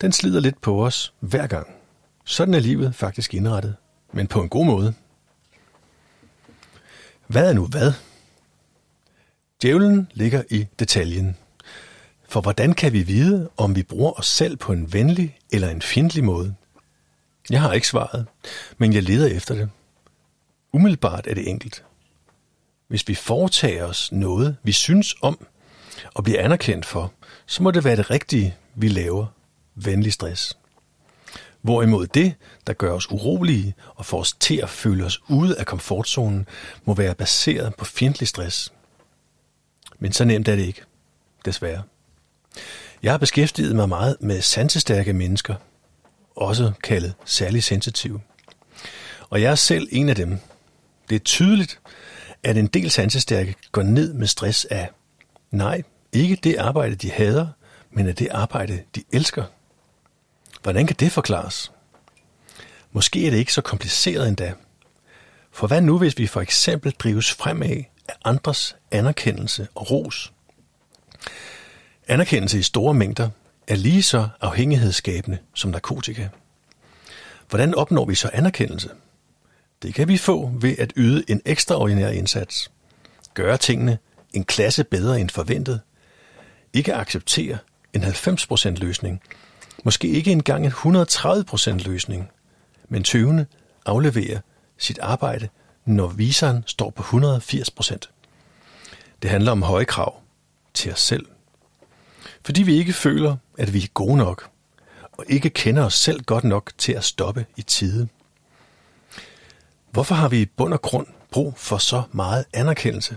Den 0.00 0.12
slider 0.12 0.40
lidt 0.40 0.60
på 0.60 0.86
os 0.86 1.12
hver 1.20 1.46
gang. 1.46 1.66
Sådan 2.24 2.54
er 2.54 2.60
livet 2.60 2.94
faktisk 2.94 3.34
indrettet, 3.34 3.76
men 4.12 4.26
på 4.26 4.42
en 4.42 4.48
god 4.48 4.66
måde. 4.66 4.94
Hvad 7.26 7.48
er 7.48 7.52
nu 7.52 7.66
hvad? 7.66 7.92
Djævlen 9.62 10.10
ligger 10.14 10.42
i 10.50 10.66
detaljen. 10.78 11.36
For 12.28 12.40
hvordan 12.40 12.72
kan 12.72 12.92
vi 12.92 13.02
vide, 13.02 13.50
om 13.56 13.76
vi 13.76 13.82
bruger 13.82 14.12
os 14.18 14.26
selv 14.26 14.56
på 14.56 14.72
en 14.72 14.92
venlig 14.92 15.38
eller 15.52 15.68
en 15.68 15.82
fjendtlig 15.82 16.24
måde? 16.24 16.54
Jeg 17.50 17.60
har 17.60 17.72
ikke 17.72 17.88
svaret, 17.88 18.26
men 18.78 18.92
jeg 18.92 19.02
leder 19.02 19.26
efter 19.26 19.54
det. 19.54 19.70
Umiddelbart 20.72 21.26
er 21.26 21.34
det 21.34 21.48
enkelt. 21.48 21.84
Hvis 22.88 23.08
vi 23.08 23.14
foretager 23.14 23.84
os 23.84 24.12
noget, 24.12 24.56
vi 24.62 24.72
synes 24.72 25.14
om, 25.22 25.46
og 26.14 26.24
bliver 26.24 26.42
anerkendt 26.42 26.86
for, 26.86 27.12
så 27.46 27.62
må 27.62 27.70
det 27.70 27.84
være 27.84 27.96
det 27.96 28.10
rigtige, 28.10 28.54
vi 28.74 28.88
laver. 28.88 29.26
Venlig 29.74 30.12
stress. 30.12 30.58
Hvorimod 31.64 32.06
det, 32.06 32.34
der 32.66 32.72
gør 32.72 32.92
os 32.92 33.10
urolige 33.10 33.74
og 33.94 34.06
får 34.06 34.20
os 34.20 34.32
til 34.32 34.56
at 34.62 34.70
føle 34.70 35.04
os 35.04 35.20
ude 35.28 35.58
af 35.58 35.66
komfortzonen, 35.66 36.46
må 36.84 36.94
være 36.94 37.14
baseret 37.14 37.74
på 37.74 37.84
fjendtlig 37.84 38.28
stress. 38.28 38.72
Men 39.98 40.12
så 40.12 40.24
nemt 40.24 40.48
er 40.48 40.56
det 40.56 40.66
ikke, 40.66 40.82
desværre. 41.44 41.82
Jeg 43.02 43.12
har 43.12 43.18
beskæftiget 43.18 43.76
mig 43.76 43.88
meget 43.88 44.16
med 44.20 44.40
sansestærke 44.40 45.12
mennesker, 45.12 45.54
også 46.36 46.72
kaldet 46.82 47.14
særlig 47.24 47.64
sensitive. 47.64 48.20
Og 49.30 49.42
jeg 49.42 49.50
er 49.50 49.54
selv 49.54 49.88
en 49.90 50.08
af 50.08 50.16
dem. 50.16 50.38
Det 51.10 51.16
er 51.16 51.20
tydeligt, 51.20 51.80
at 52.42 52.56
en 52.56 52.66
del 52.66 52.90
sansestærke 52.90 53.54
går 53.72 53.82
ned 53.82 54.12
med 54.12 54.26
stress 54.26 54.64
af, 54.64 54.90
nej, 55.50 55.82
ikke 56.12 56.36
det 56.36 56.56
arbejde, 56.56 56.94
de 56.94 57.10
hader, 57.10 57.46
men 57.90 58.08
af 58.08 58.16
det 58.16 58.28
arbejde, 58.30 58.82
de 58.94 59.04
elsker. 59.12 59.44
Hvordan 60.64 60.86
kan 60.86 60.96
det 60.96 61.12
forklares? 61.12 61.72
Måske 62.92 63.26
er 63.26 63.30
det 63.30 63.38
ikke 63.38 63.52
så 63.52 63.60
kompliceret 63.60 64.28
endda. 64.28 64.54
For 65.52 65.66
hvad 65.66 65.80
nu, 65.80 65.98
hvis 65.98 66.18
vi 66.18 66.26
for 66.26 66.40
eksempel 66.40 66.92
drives 66.92 67.32
fremad 67.32 67.82
af 68.08 68.14
andres 68.24 68.76
anerkendelse 68.90 69.68
og 69.74 69.90
ros? 69.90 70.32
Anerkendelse 72.08 72.58
i 72.58 72.62
store 72.62 72.94
mængder 72.94 73.30
er 73.66 73.76
lige 73.76 74.02
så 74.02 74.28
afhængighedsskabende 74.40 75.38
som 75.54 75.70
narkotika. 75.70 76.28
Hvordan 77.48 77.74
opnår 77.74 78.04
vi 78.04 78.14
så 78.14 78.30
anerkendelse? 78.32 78.90
Det 79.82 79.94
kan 79.94 80.08
vi 80.08 80.16
få 80.16 80.50
ved 80.60 80.78
at 80.78 80.92
yde 80.96 81.24
en 81.28 81.42
ekstraordinær 81.44 82.08
indsats. 82.08 82.70
Gøre 83.34 83.56
tingene 83.56 83.98
en 84.32 84.44
klasse 84.44 84.84
bedre 84.84 85.20
end 85.20 85.30
forventet. 85.30 85.80
Ikke 86.72 86.94
acceptere 86.94 87.58
en 87.92 88.04
90% 88.04 88.68
løsning. 88.68 89.22
Måske 89.84 90.08
ikke 90.08 90.32
engang 90.32 90.66
en 90.66 90.72
130% 90.72 91.70
løsning. 91.70 92.30
Men 92.88 93.04
tøvende 93.04 93.46
afleverer 93.86 94.40
sit 94.78 94.98
arbejde, 94.98 95.48
når 95.84 96.06
viseren 96.06 96.64
står 96.66 96.90
på 96.90 97.02
180%. 97.02 97.96
Det 99.22 99.30
handler 99.30 99.52
om 99.52 99.62
høje 99.62 99.84
krav 99.84 100.20
til 100.74 100.92
os 100.92 101.00
selv. 101.00 101.26
Fordi 102.44 102.62
vi 102.62 102.74
ikke 102.74 102.92
føler, 102.92 103.36
at 103.58 103.72
vi 103.72 103.82
er 103.82 103.88
gode 103.94 104.16
nok, 104.16 104.50
og 105.12 105.24
ikke 105.28 105.50
kender 105.50 105.84
os 105.84 105.94
selv 105.94 106.20
godt 106.20 106.44
nok 106.44 106.72
til 106.78 106.92
at 106.92 107.04
stoppe 107.04 107.46
i 107.56 107.62
tide. 107.62 108.08
Hvorfor 109.90 110.14
har 110.14 110.28
vi 110.28 110.40
i 110.40 110.46
bund 110.46 110.72
og 110.72 110.82
grund 110.82 111.06
brug 111.30 111.54
for 111.56 111.78
så 111.78 112.02
meget 112.12 112.44
anerkendelse? 112.52 113.16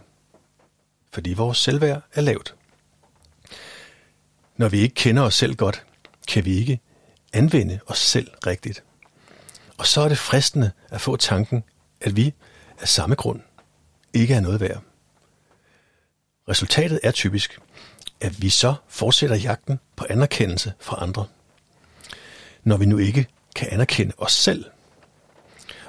Fordi 1.14 1.34
vores 1.34 1.58
selvværd 1.58 2.02
er 2.14 2.22
lavt. 2.22 2.56
Når 4.58 4.70
vi 4.70 4.80
ikke 4.80 4.96
kender 4.96 5.24
os 5.24 5.36
selv 5.36 5.56
godt, 5.56 5.87
kan 6.28 6.46
vi 6.46 6.58
ikke 6.58 6.80
anvende 7.34 7.80
os 7.88 8.00
selv 8.00 8.32
rigtigt. 8.48 8.84
Og 9.78 9.88
så 9.88 10.02
er 10.02 10.10
det 10.10 10.18
fristende 10.18 10.72
at 10.90 11.02
få 11.02 11.16
tanken, 11.16 11.64
at 12.02 12.16
vi 12.16 12.34
af 12.82 12.88
samme 12.88 13.16
grund 13.16 13.42
ikke 14.14 14.34
er 14.34 14.40
noget 14.40 14.60
værd. 14.60 14.82
Resultatet 16.50 17.00
er 17.04 17.12
typisk, 17.12 17.60
at 18.22 18.42
vi 18.42 18.50
så 18.50 18.76
fortsætter 18.88 19.36
jagten 19.36 19.80
på 19.96 20.06
anerkendelse 20.10 20.74
fra 20.80 21.02
andre, 21.02 21.26
når 22.64 22.78
vi 22.78 22.86
nu 22.86 22.98
ikke 22.98 23.28
kan 23.56 23.68
anerkende 23.72 24.14
os 24.18 24.32
selv. 24.32 24.66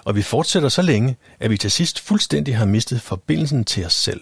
Og 0.04 0.14
vi 0.14 0.23
fortsætter 0.23 0.68
så 0.68 0.83
længe, 0.83 1.16
at 1.40 1.50
vi 1.50 1.59
til 1.59 1.71
sidst 1.71 2.00
fuldstændig 2.00 2.57
har 2.57 2.64
mistet 2.64 3.02
forbindelsen 3.02 3.64
til 3.64 3.87
os 3.87 3.95
selv. 3.95 4.21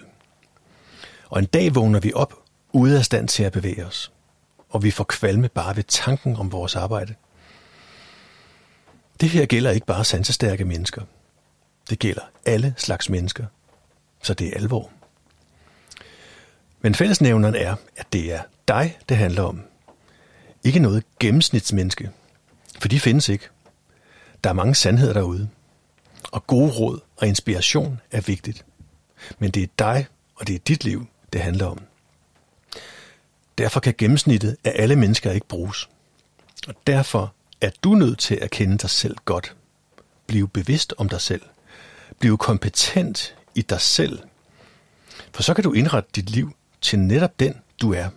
Og 1.29 1.39
en 1.39 1.47
dag 1.47 1.75
vågner 1.75 2.01
vi 2.01 2.13
op, 2.13 2.35
ude 2.73 2.99
af 2.99 3.05
stand 3.05 3.29
til 3.29 3.43
at 3.43 3.53
bevæge 3.53 3.87
os. 3.87 4.13
Og 4.69 4.83
vi 4.83 4.91
får 4.91 5.05
kvalme 5.05 5.49
bare 5.49 5.77
ved 5.77 5.85
tanken 5.85 6.37
om 6.37 6.53
vores 6.53 6.77
arbejde. 6.77 7.15
Det 9.21 9.29
her 9.29 9.47
gælder 9.47 9.71
ikke 9.71 9.87
bare 9.87 10.05
sansestærke 10.05 10.65
mennesker. 10.65 11.03
Det 11.91 11.99
gælder 11.99 12.23
alle 12.47 12.75
slags 12.77 13.11
mennesker. 13.11 13.47
Så 14.23 14.35
det 14.35 14.49
er 14.49 14.57
alvor. 14.57 14.91
Men 16.81 16.95
fællesnævneren 16.95 17.55
er, 17.55 17.77
at 17.97 18.13
det 18.13 18.35
er 18.35 18.43
dig, 18.69 18.99
det 19.09 19.17
handler 19.17 19.43
om. 19.43 19.63
Ikke 20.65 20.79
noget 20.79 21.05
gennemsnitsmenneske. 21.21 22.11
For 22.81 22.89
de 22.89 23.01
findes 23.01 23.29
ikke. 23.29 23.49
Der 24.45 24.51
er 24.51 24.55
mange 24.55 24.75
sandheder 24.75 25.13
derude. 25.13 25.49
Og 26.33 26.47
gode 26.47 26.71
råd 26.71 27.01
og 27.17 27.29
inspiration 27.29 28.01
er 28.11 28.21
vigtigt. 28.21 28.65
Men 29.39 29.51
det 29.51 29.63
er 29.63 29.67
dig, 29.79 30.07
og 30.35 30.47
det 30.47 30.55
er 30.55 30.59
dit 30.59 30.85
liv, 30.85 31.07
det 31.33 31.41
handler 31.41 31.67
om. 31.67 31.83
Derfor 33.59 33.81
kan 33.81 33.95
gennemsnittet 33.99 34.57
af 34.65 34.73
alle 34.75 34.97
mennesker 34.97 35.31
ikke 35.31 35.49
bruges. 35.49 35.89
Og 36.69 36.75
derfor 36.87 37.35
er 37.61 37.71
du 37.85 37.95
nødt 37.95 38.19
til 38.19 38.35
at 38.35 38.51
kende 38.51 38.79
dig 38.79 38.91
selv 38.91 39.17
godt. 39.25 39.57
Bliv 40.27 40.49
bevidst 40.49 40.95
om 40.99 41.09
dig 41.09 41.21
selv. 41.21 41.43
Bliv 42.19 42.39
kompetent 42.39 43.37
i 43.55 43.63
dig 43.63 43.81
selv. 43.81 44.19
For 45.33 45.43
så 45.43 45.55
kan 45.55 45.65
du 45.65 45.73
indrette 45.73 46.11
dit 46.17 46.31
liv 46.31 46.53
til 46.81 46.99
netop 46.99 47.41
den, 47.41 47.55
du 47.81 47.93
er. 47.93 48.09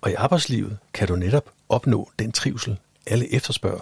Og 0.00 0.10
i 0.10 0.14
arbejdslivet 0.14 0.78
kan 0.92 1.08
du 1.08 1.16
netop 1.16 1.50
opnå 1.68 2.10
den 2.18 2.32
trivsel, 2.32 2.78
alle 3.06 3.34
efterspørger. 3.34 3.80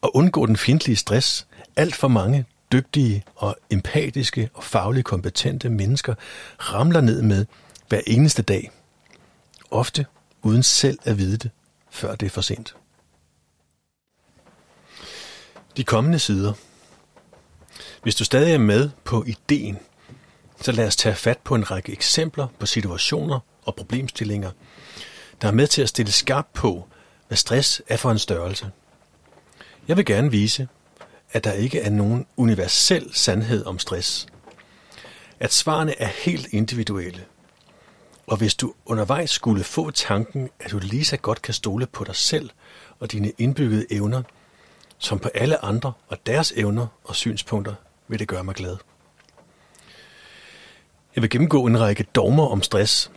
Og 0.00 0.16
undgå 0.16 0.46
den 0.46 0.56
fjendtlige 0.56 0.96
stress, 0.96 1.46
alt 1.76 1.94
for 1.94 2.08
mange 2.08 2.44
dygtige 2.72 3.24
og 3.36 3.56
empatiske 3.70 4.50
og 4.54 4.64
fagligt 4.64 5.06
kompetente 5.06 5.68
mennesker 5.68 6.14
ramler 6.58 7.00
ned 7.00 7.22
med 7.22 7.46
hver 7.88 8.00
eneste 8.06 8.42
dag. 8.42 8.70
Ofte 9.72 10.06
uden 10.42 10.62
selv 10.62 10.98
at 11.04 11.18
vide 11.18 11.36
det, 11.36 11.50
før 11.90 12.14
det 12.14 12.26
er 12.26 12.30
for 12.30 12.40
sent. 12.40 12.76
De 15.76 15.84
kommende 15.84 16.18
sider. 16.18 16.52
Hvis 18.02 18.14
du 18.14 18.24
stadig 18.24 18.54
er 18.54 18.58
med 18.58 18.90
på 19.04 19.24
ideen, 19.24 19.78
så 20.60 20.72
lad 20.72 20.86
os 20.86 20.96
tage 20.96 21.14
fat 21.14 21.38
på 21.38 21.54
en 21.54 21.70
række 21.70 21.92
eksempler 21.92 22.46
på 22.58 22.66
situationer 22.66 23.40
og 23.62 23.74
problemstillinger, 23.74 24.50
der 25.42 25.48
er 25.48 25.52
med 25.52 25.66
til 25.66 25.82
at 25.82 25.88
stille 25.88 26.12
skarp 26.12 26.46
på, 26.54 26.88
hvad 27.28 27.36
stress 27.36 27.82
er 27.88 27.96
for 27.96 28.10
en 28.10 28.18
størrelse. 28.18 28.70
Jeg 29.88 29.96
vil 29.96 30.04
gerne 30.04 30.30
vise, 30.30 30.68
at 31.32 31.44
der 31.44 31.52
ikke 31.52 31.80
er 31.80 31.90
nogen 31.90 32.26
universel 32.36 33.14
sandhed 33.14 33.64
om 33.64 33.78
stress. 33.78 34.26
At 35.40 35.52
svarene 35.52 36.00
er 36.00 36.06
helt 36.06 36.46
individuelle. 36.46 37.24
Og 38.32 38.38
hvis 38.38 38.54
du 38.54 38.74
undervejs 38.86 39.30
skulle 39.30 39.64
få 39.64 39.90
tanken, 39.90 40.50
at 40.60 40.70
du 40.70 40.78
lige 40.78 41.04
så 41.04 41.16
godt 41.16 41.42
kan 41.42 41.54
stole 41.54 41.86
på 41.86 42.04
dig 42.04 42.16
selv 42.16 42.50
og 43.00 43.12
dine 43.12 43.32
indbyggede 43.38 43.86
evner, 43.90 44.22
som 44.98 45.18
på 45.18 45.28
alle 45.34 45.64
andre 45.64 45.92
og 46.08 46.26
deres 46.26 46.52
evner 46.56 46.86
og 47.04 47.16
synspunkter, 47.16 47.74
vil 48.08 48.18
det 48.18 48.28
gøre 48.28 48.44
mig 48.44 48.54
glad. 48.54 48.76
Jeg 51.14 51.22
vil 51.22 51.30
gennemgå 51.30 51.66
en 51.66 51.80
række 51.80 52.02
dogmer 52.14 52.46
om 52.46 52.62
stress, 52.62 53.10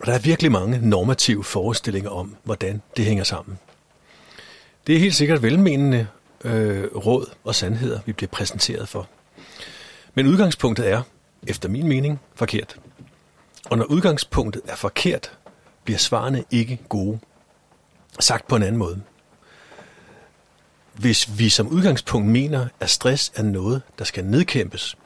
og 0.00 0.06
der 0.06 0.14
er 0.14 0.18
virkelig 0.18 0.52
mange 0.52 0.88
normative 0.88 1.44
forestillinger 1.44 2.10
om, 2.10 2.36
hvordan 2.44 2.82
det 2.96 3.04
hænger 3.04 3.24
sammen. 3.24 3.58
Det 4.86 4.94
er 4.94 4.98
helt 4.98 5.14
sikkert 5.14 5.42
velmenende 5.42 6.06
øh, 6.44 6.84
råd 6.96 7.30
og 7.44 7.54
sandheder, 7.54 8.00
vi 8.06 8.12
bliver 8.12 8.30
præsenteret 8.30 8.88
for. 8.88 9.08
Men 10.14 10.26
udgangspunktet 10.26 10.90
er, 10.90 11.02
efter 11.46 11.68
min 11.68 11.88
mening, 11.88 12.20
forkert. 12.34 12.78
Og 13.64 13.78
når 13.78 13.84
udgangspunktet 13.84 14.62
er 14.68 14.76
forkert, 14.76 15.38
bliver 15.84 15.98
svarene 15.98 16.44
ikke 16.50 16.78
gode. 16.88 17.18
Sagt 18.20 18.48
på 18.48 18.56
en 18.56 18.62
anden 18.62 18.78
måde. 18.78 19.02
Hvis 20.94 21.38
vi 21.38 21.48
som 21.48 21.68
udgangspunkt 21.68 22.28
mener, 22.28 22.68
at 22.80 22.90
stress 22.90 23.32
er 23.34 23.42
noget, 23.42 23.82
der 23.98 24.04
skal 24.04 24.24
nedkæmpes, 24.24 24.96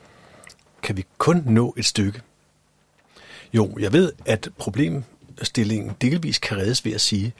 kan 0.83 0.97
vi 0.97 1.05
kun 1.19 1.43
nå 1.47 1.75
et 1.77 1.85
stykke. 1.85 2.23
Jo, 3.53 3.77
jeg 3.81 3.93
ved, 3.93 4.13
at 4.27 4.49
problemstillingen 4.59 5.93
delvis 6.01 6.39
kan 6.39 6.57
reddes 6.57 6.85
ved 6.85 6.93
at 6.93 7.01
sige, 7.01 7.33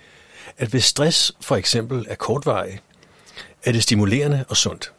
at 0.59 0.69
hvis 0.69 0.85
stress 0.85 1.33
for 1.41 1.57
eksempel 1.57 2.07
er 2.09 2.15
kortvarig, 2.15 2.81
er 3.65 3.73
det 3.73 3.83
stimulerende 3.83 4.45
og 4.49 4.57
sundt. 4.57 4.93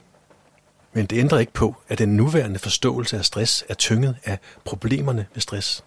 Men 0.93 1.05
det 1.05 1.19
ændrer 1.19 1.39
ikke 1.39 1.53
på, 1.53 1.75
at 1.87 1.97
den 1.97 2.15
nuværende 2.15 2.59
forståelse 2.59 3.17
af 3.17 3.25
stress 3.25 3.65
er 3.69 3.73
tynget 3.73 4.17
af 4.23 4.39
problemerne 4.65 5.25
ved 5.33 5.41
stress. 5.41 5.83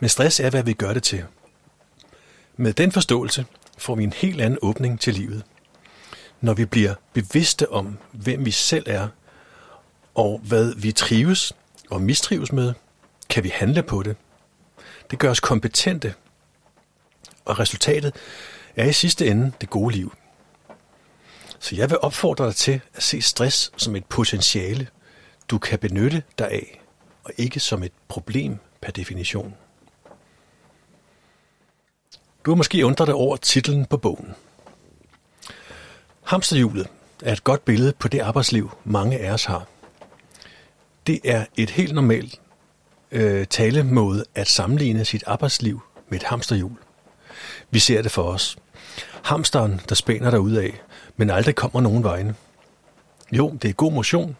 Men 0.00 0.08
stress 0.08 0.40
er, 0.40 0.50
hvad 0.50 0.62
vi 0.62 0.72
gør 0.72 0.92
det 0.92 1.02
til. 1.02 1.24
Med 2.56 2.72
den 2.72 2.92
forståelse 2.92 3.46
får 3.78 3.94
vi 3.94 4.04
en 4.04 4.12
helt 4.12 4.40
anden 4.40 4.58
åbning 4.62 5.00
til 5.00 5.14
livet. 5.14 5.44
Når 6.40 6.54
vi 6.54 6.64
bliver 6.64 6.94
bevidste 7.12 7.72
om, 7.72 7.98
hvem 8.12 8.44
vi 8.44 8.50
selv 8.50 8.84
er, 8.86 9.08
og 10.14 10.40
hvad 10.44 10.74
vi 10.74 10.92
trives 10.92 11.52
og 11.90 12.02
mistrives 12.02 12.52
med, 12.52 12.74
kan 13.28 13.44
vi 13.44 13.48
handle 13.48 13.82
på 13.82 14.02
det. 14.02 14.16
Det 15.10 15.18
gør 15.18 15.30
os 15.30 15.40
kompetente, 15.40 16.14
og 17.44 17.58
resultatet 17.58 18.14
er 18.76 18.84
i 18.84 18.92
sidste 18.92 19.26
ende 19.26 19.52
det 19.60 19.70
gode 19.70 19.94
liv. 19.94 20.14
Så 21.58 21.76
jeg 21.76 21.90
vil 21.90 21.98
opfordre 21.98 22.46
dig 22.46 22.54
til 22.54 22.80
at 22.94 23.02
se 23.02 23.22
stress 23.22 23.72
som 23.76 23.96
et 23.96 24.04
potentiale, 24.04 24.88
du 25.48 25.58
kan 25.58 25.78
benytte 25.78 26.22
dig 26.38 26.50
af, 26.50 26.80
og 27.24 27.30
ikke 27.36 27.60
som 27.60 27.82
et 27.82 27.92
problem 28.08 28.58
per 28.82 28.92
definition. 28.92 29.54
Du 32.46 32.50
har 32.50 32.56
måske 32.56 32.86
undret 32.86 33.06
dig 33.06 33.14
over 33.14 33.36
titlen 33.36 33.86
på 33.86 33.96
bogen. 33.96 34.34
Hamsterhjulet 36.24 36.88
er 37.22 37.32
et 37.32 37.44
godt 37.44 37.64
billede 37.64 37.92
på 37.92 38.08
det 38.08 38.20
arbejdsliv, 38.20 38.70
mange 38.84 39.18
af 39.18 39.32
os 39.32 39.44
har. 39.44 39.66
Det 41.06 41.20
er 41.24 41.46
et 41.56 41.70
helt 41.70 41.94
normalt 41.94 42.40
øh, 43.10 43.46
talemåde 43.46 44.24
at 44.34 44.48
sammenligne 44.48 45.04
sit 45.04 45.24
arbejdsliv 45.26 45.82
med 46.08 46.18
et 46.18 46.24
hamsterhjul. 46.24 46.76
Vi 47.70 47.78
ser 47.78 48.02
det 48.02 48.10
for 48.10 48.22
os. 48.22 48.56
Hamsteren, 49.22 49.80
der 49.88 49.94
spænder 49.94 50.30
dig 50.30 50.40
ud 50.40 50.52
af, 50.52 50.80
men 51.16 51.30
aldrig 51.30 51.54
kommer 51.54 51.80
nogen 51.80 52.04
vegne. 52.04 52.34
Jo, 53.32 53.58
det 53.62 53.68
er 53.68 53.72
god 53.72 53.92
motion, 53.92 54.36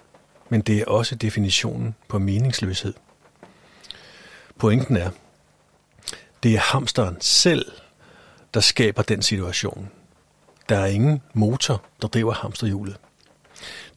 men 0.48 0.60
det 0.60 0.78
er 0.78 0.86
også 0.86 1.14
definitionen 1.14 1.94
på 2.08 2.18
meningsløshed. 2.18 2.94
Pointen 4.58 4.96
er, 4.96 5.10
det 6.42 6.54
er 6.54 6.60
hamsteren 6.60 7.16
selv, 7.20 7.72
der 8.56 8.62
skaber 8.62 9.02
den 9.02 9.22
situation. 9.22 9.90
Der 10.68 10.78
er 10.78 10.86
ingen 10.86 11.22
motor, 11.34 11.82
der 12.02 12.08
driver 12.08 12.32
hamsterhjulet. 12.32 12.96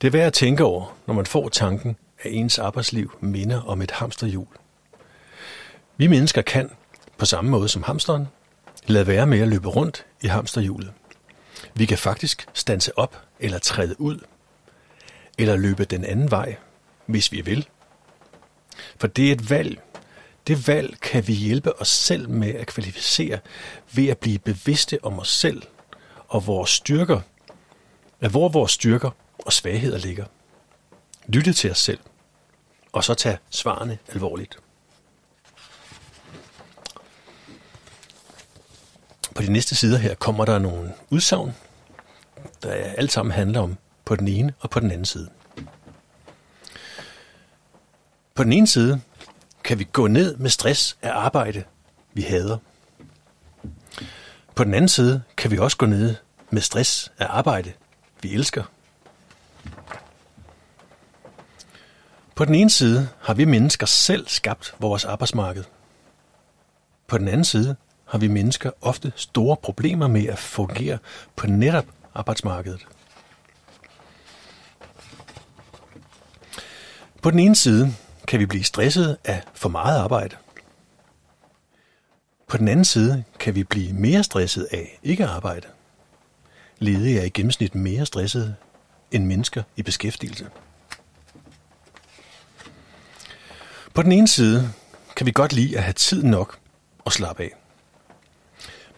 Det 0.02 0.08
er 0.08 0.12
værd 0.12 0.28
at 0.28 0.34
tænke 0.34 0.64
over, 0.64 0.98
når 1.08 1.14
man 1.14 1.26
får 1.26 1.50
tanken, 1.50 1.98
at 2.22 2.32
ens 2.32 2.60
arbejdsliv 2.60 3.18
minder 3.20 3.62
om 3.62 3.82
et 3.82 3.92
hamsterhjul. 3.92 4.48
Vi 5.98 6.08
mennesker 6.08 6.42
kan, 6.42 6.72
på 7.18 7.26
samme 7.26 7.52
måde 7.52 7.70
som 7.70 7.84
hamsteren, 7.84 8.28
lade 8.88 9.08
være 9.08 9.28
med 9.28 9.40
at 9.40 9.48
løbe 9.48 9.68
rundt 9.68 10.06
i 10.22 10.28
hamsterhjulet. 10.28 10.94
Vi 11.74 11.86
kan 11.86 11.98
faktisk 11.98 12.48
stanse 12.54 12.98
op 12.98 13.22
eller 13.40 13.60
træde 13.60 14.02
ud, 14.02 14.20
eller 15.38 15.56
løbe 15.56 15.86
den 15.86 16.06
anden 16.06 16.32
vej, 16.32 16.56
hvis 17.06 17.32
vi 17.32 17.42
vil. 17.42 17.68
For 18.98 19.08
det 19.08 19.28
er 19.28 19.32
et 19.32 19.50
valg. 19.50 19.82
Det 20.50 20.68
valg 20.68 21.00
kan 21.00 21.28
vi 21.28 21.34
hjælpe 21.34 21.82
os 21.82 21.88
selv 21.88 22.30
med 22.30 22.56
at 22.56 22.68
kvalificere 22.68 23.40
ved 23.94 24.08
at 24.08 24.18
blive 24.18 24.40
bevidste 24.40 25.00
om 25.04 25.20
os 25.20 25.30
selv 25.30 25.64
og 26.28 26.48
vores 26.48 26.70
styrker, 26.70 27.22
af 28.22 28.30
hvor 28.30 28.50
vores 28.50 28.72
styrker 28.72 29.12
og 29.40 29.54
svagheder 29.54 29.98
ligger. 29.98 30.26
Lytte 31.28 31.54
til 31.54 31.72
os 31.72 31.78
selv, 31.78 32.00
og 32.92 33.04
så 33.04 33.14
tage 33.14 33.38
svarene 33.50 33.98
alvorligt. 34.08 34.58
På 39.36 39.42
de 39.42 39.52
næste 39.52 39.76
sider 39.76 39.98
her 39.98 40.16
kommer 40.16 40.46
der 40.46 40.60
nogle 40.60 40.94
udsagn, 41.10 41.56
der 42.64 42.72
alt 42.72 43.12
sammen 43.12 43.32
handler 43.32 43.60
om 43.60 43.78
på 44.06 44.16
den 44.16 44.28
ene 44.28 44.54
og 44.60 44.70
på 44.70 44.80
den 44.80 44.92
anden 44.92 45.06
side. 45.06 45.30
På 48.36 48.44
den 48.44 48.54
ene 48.54 48.68
side 48.68 49.02
kan 49.70 49.80
vi 49.80 49.88
gå 49.94 50.08
ned 50.08 50.38
med 50.38 50.50
stress 50.50 50.98
af 51.02 51.12
arbejde, 51.12 51.64
vi 52.14 52.22
hader. 52.22 52.58
På 54.56 54.64
den 54.64 54.74
anden 54.74 54.90
side 54.90 55.24
kan 55.38 55.52
vi 55.52 55.58
også 55.58 55.78
gå 55.78 55.86
ned 55.86 56.16
med 56.50 56.62
stress 56.62 57.12
af 57.20 57.26
arbejde, 57.30 57.74
vi 58.22 58.34
elsker. 58.34 58.64
På 62.36 62.46
den 62.46 62.56
ene 62.56 62.70
side 62.70 63.10
har 63.20 63.34
vi 63.34 63.46
mennesker 63.46 63.86
selv 63.86 64.28
skabt 64.28 64.76
vores 64.80 65.06
arbejdsmarked. 65.06 65.64
På 67.08 67.18
den 67.18 67.28
anden 67.28 67.46
side 67.46 67.76
har 68.06 68.18
vi 68.18 68.28
mennesker 68.28 68.72
ofte 68.82 69.14
store 69.16 69.58
problemer 69.58 70.08
med 70.08 70.26
at 70.26 70.40
fungere 70.40 70.98
på 71.36 71.48
netop 71.48 71.86
arbejdsmarkedet. 72.16 72.88
På 77.22 77.32
den 77.32 77.40
ene 77.40 77.56
side 77.56 77.96
kan 78.30 78.40
vi 78.40 78.46
blive 78.46 78.64
stresset 78.64 79.18
af 79.24 79.44
for 79.54 79.70
meget 79.70 79.98
arbejde. 79.98 80.36
På 82.48 82.58
den 82.58 82.68
anden 82.68 82.86
side 82.86 83.24
kan 83.40 83.56
vi 83.56 83.64
blive 83.64 83.94
mere 83.94 84.24
stresset 84.24 84.68
af 84.72 85.00
ikke 85.04 85.24
at 85.24 85.30
arbejde. 85.30 85.68
Ledige 86.80 87.20
er 87.20 87.24
i 87.24 87.30
gennemsnit 87.30 87.76
mere 87.76 88.06
stressede 88.06 88.56
end 89.12 89.26
mennesker 89.26 89.64
i 89.76 89.84
beskæftigelse. 89.84 90.50
På 93.94 94.02
den 94.02 94.12
ene 94.12 94.28
side 94.28 94.74
kan 95.16 95.26
vi 95.26 95.32
godt 95.32 95.54
lide 95.54 95.78
at 95.78 95.84
have 95.84 95.94
tid 95.94 96.24
nok 96.24 96.60
og 97.06 97.14
slappe 97.14 97.44
af. 97.44 97.52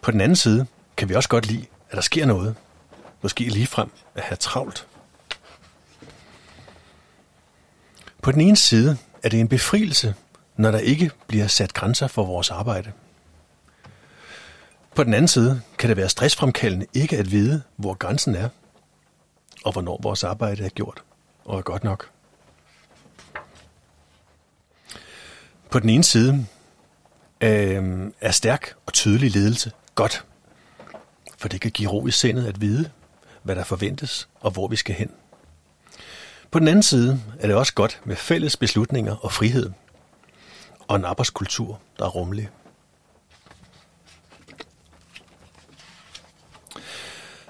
På 0.01 0.11
den 0.11 0.21
anden 0.21 0.35
side 0.35 0.65
kan 0.97 1.09
vi 1.09 1.15
også 1.15 1.29
godt 1.29 1.45
lide, 1.45 1.65
at 1.89 1.95
der 1.95 2.01
sker 2.01 2.25
noget. 2.25 2.55
Måske 3.21 3.43
ligefrem 3.43 3.91
at 4.15 4.23
have 4.23 4.37
travlt. 4.37 4.87
På 8.21 8.31
den 8.31 8.41
ene 8.41 8.57
side 8.57 8.97
er 9.23 9.29
det 9.29 9.39
en 9.39 9.47
befrielse, 9.47 10.15
når 10.57 10.71
der 10.71 10.79
ikke 10.79 11.11
bliver 11.27 11.47
sat 11.47 11.73
grænser 11.73 12.07
for 12.07 12.25
vores 12.25 12.51
arbejde. 12.51 12.91
På 14.95 15.03
den 15.03 15.13
anden 15.13 15.27
side 15.27 15.61
kan 15.77 15.89
det 15.89 15.97
være 15.97 16.09
stressfremkaldende 16.09 16.85
ikke 16.93 17.17
at 17.17 17.31
vide, 17.31 17.63
hvor 17.75 17.93
grænsen 17.93 18.35
er, 18.35 18.49
og 19.65 19.71
hvornår 19.71 19.99
vores 20.03 20.23
arbejde 20.23 20.63
er 20.63 20.69
gjort 20.69 21.03
og 21.45 21.57
er 21.57 21.61
godt 21.61 21.83
nok. 21.83 22.09
På 25.69 25.79
den 25.79 25.89
ene 25.89 26.03
side 26.03 26.45
øh, 27.41 28.11
er 28.21 28.31
stærk 28.31 28.73
og 28.85 28.93
tydelig 28.93 29.31
ledelse 29.31 29.71
godt, 29.95 30.25
for 31.37 31.47
det 31.47 31.61
kan 31.61 31.71
give 31.71 31.89
ro 31.89 32.07
i 32.07 32.11
sindet 32.11 32.47
at 32.47 32.61
vide, 32.61 32.89
hvad 33.43 33.55
der 33.55 33.63
forventes 33.63 34.29
og 34.39 34.51
hvor 34.51 34.67
vi 34.67 34.75
skal 34.75 34.95
hen. 34.95 35.11
På 36.51 36.59
den 36.59 36.67
anden 36.67 36.83
side 36.83 37.21
er 37.39 37.47
det 37.47 37.55
også 37.55 37.73
godt 37.73 38.01
med 38.05 38.15
fælles 38.15 38.57
beslutninger 38.57 39.15
og 39.15 39.31
frihed, 39.31 39.71
og 40.87 40.95
en 40.95 41.05
arbejdskultur, 41.05 41.79
der 41.99 42.05
er 42.05 42.09
rummelig. 42.09 42.49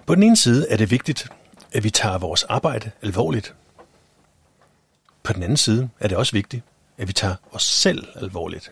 På 0.06 0.16
den 0.16 0.24
ene 0.24 0.38
side 0.38 0.68
er 0.70 0.78
det 0.78 0.92
vigtigt, 0.92 1.28
at 1.72 1.84
vi 1.84 1.90
tager 1.90 2.18
vores 2.18 2.44
arbejde 2.44 2.92
alvorligt. 3.02 3.56
På 5.24 5.34
den 5.34 5.44
anden 5.44 5.58
side 5.58 5.90
er 6.00 6.08
det 6.08 6.18
også 6.18 6.32
vigtigt, 6.32 6.64
at 6.98 7.08
vi 7.08 7.14
tager 7.14 7.36
os 7.52 7.64
selv 7.64 8.08
alvorligt. 8.16 8.72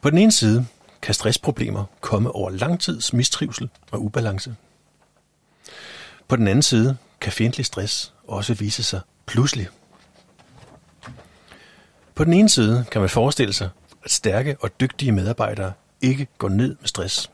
På 0.00 0.10
den 0.10 0.18
ene 0.18 0.32
side 0.32 0.66
kan 1.02 1.14
stressproblemer 1.14 1.84
komme 2.00 2.32
over 2.32 2.50
langtids 2.50 3.12
mistrivsel 3.12 3.70
og 3.90 4.04
ubalance. 4.04 4.56
På 6.28 6.36
den 6.36 6.48
anden 6.48 6.62
side 6.62 6.96
kan 7.20 7.32
fjendtlig 7.32 7.66
stress 7.66 8.12
også 8.28 8.54
vise 8.54 8.82
sig 8.82 9.00
pludselig. 9.26 9.68
På 12.14 12.24
den 12.24 12.32
ene 12.32 12.48
side 12.48 12.84
kan 12.90 13.00
man 13.00 13.10
forestille 13.10 13.52
sig, 13.52 13.68
at 14.04 14.10
stærke 14.10 14.56
og 14.60 14.80
dygtige 14.80 15.12
medarbejdere 15.12 15.72
ikke 16.00 16.26
går 16.38 16.48
ned 16.48 16.76
med 16.80 16.88
stress. 16.88 17.30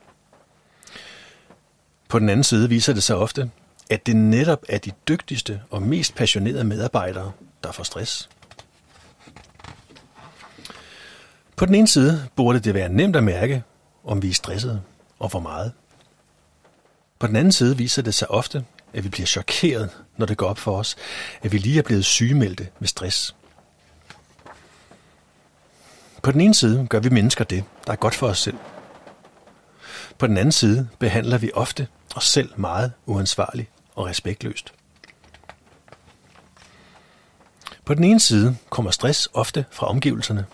På 2.09 2.19
den 2.19 2.29
anden 2.29 2.45
side 2.45 2.69
viser 2.69 2.93
det 2.93 3.03
sig 3.03 3.17
ofte, 3.17 3.51
at 3.91 4.07
det 4.07 4.17
netop 4.17 4.65
er 4.69 4.79
de 4.79 4.93
dygtigste 5.09 5.63
og 5.71 5.83
mest 5.83 6.15
passionerede 6.15 6.65
medarbejdere, 6.65 7.33
der 7.63 7.73
får 7.73 7.85
stress. 7.85 8.29
På 11.57 11.67
den 11.67 11.75
ene 11.75 11.89
side 11.89 12.29
burde 12.37 12.61
det 12.61 12.75
være 12.75 12.89
nemt 12.89 13.17
at 13.17 13.25
mærke, 13.25 13.63
om 14.05 14.23
vi 14.23 14.29
er 14.29 14.35
stressede 14.35 14.83
og 15.19 15.29
hvor 15.29 15.41
meget. 15.41 15.73
På 17.19 17.27
den 17.27 17.37
anden 17.37 17.53
side 17.53 17.77
viser 17.77 18.03
det 18.03 18.15
sig 18.15 18.31
ofte, 18.31 18.65
at 18.95 19.05
vi 19.05 19.09
bliver 19.09 19.27
chokeret, 19.27 19.91
når 20.17 20.27
det 20.27 20.37
går 20.37 20.47
op 20.49 20.59
for 20.59 20.79
os, 20.79 20.97
at 21.43 21.53
vi 21.53 21.59
lige 21.59 21.79
er 21.79 21.83
blevet 21.83 22.05
sygemeldte 22.05 22.69
med 22.79 22.89
stress. 22.89 23.35
På 26.23 26.33
den 26.33 26.41
ene 26.41 26.55
side 26.55 26.87
gør 26.91 27.01
vi 27.01 27.09
mennesker 27.09 27.45
det, 27.45 27.65
der 27.87 27.93
er 27.93 27.97
godt 27.97 28.15
for 28.15 28.29
os 28.29 28.39
selv. 28.39 28.57
På 30.19 30.27
den 30.27 30.37
anden 30.37 30.53
side 30.53 30.89
behandler 30.99 31.39
vi 31.39 31.51
ofte 31.55 31.89
os 32.17 32.25
selv 32.25 32.51
meget 32.57 32.93
uansvarligt 33.07 33.71
og 33.95 34.07
respektløst. 34.07 34.73
På 37.85 37.95
den 37.95 38.05
ene 38.05 38.21
side 38.21 38.57
kommer 38.71 38.91
stress 38.91 39.29
ofte 39.33 39.65
fra 39.71 39.87
omgivelserne. 39.87 40.47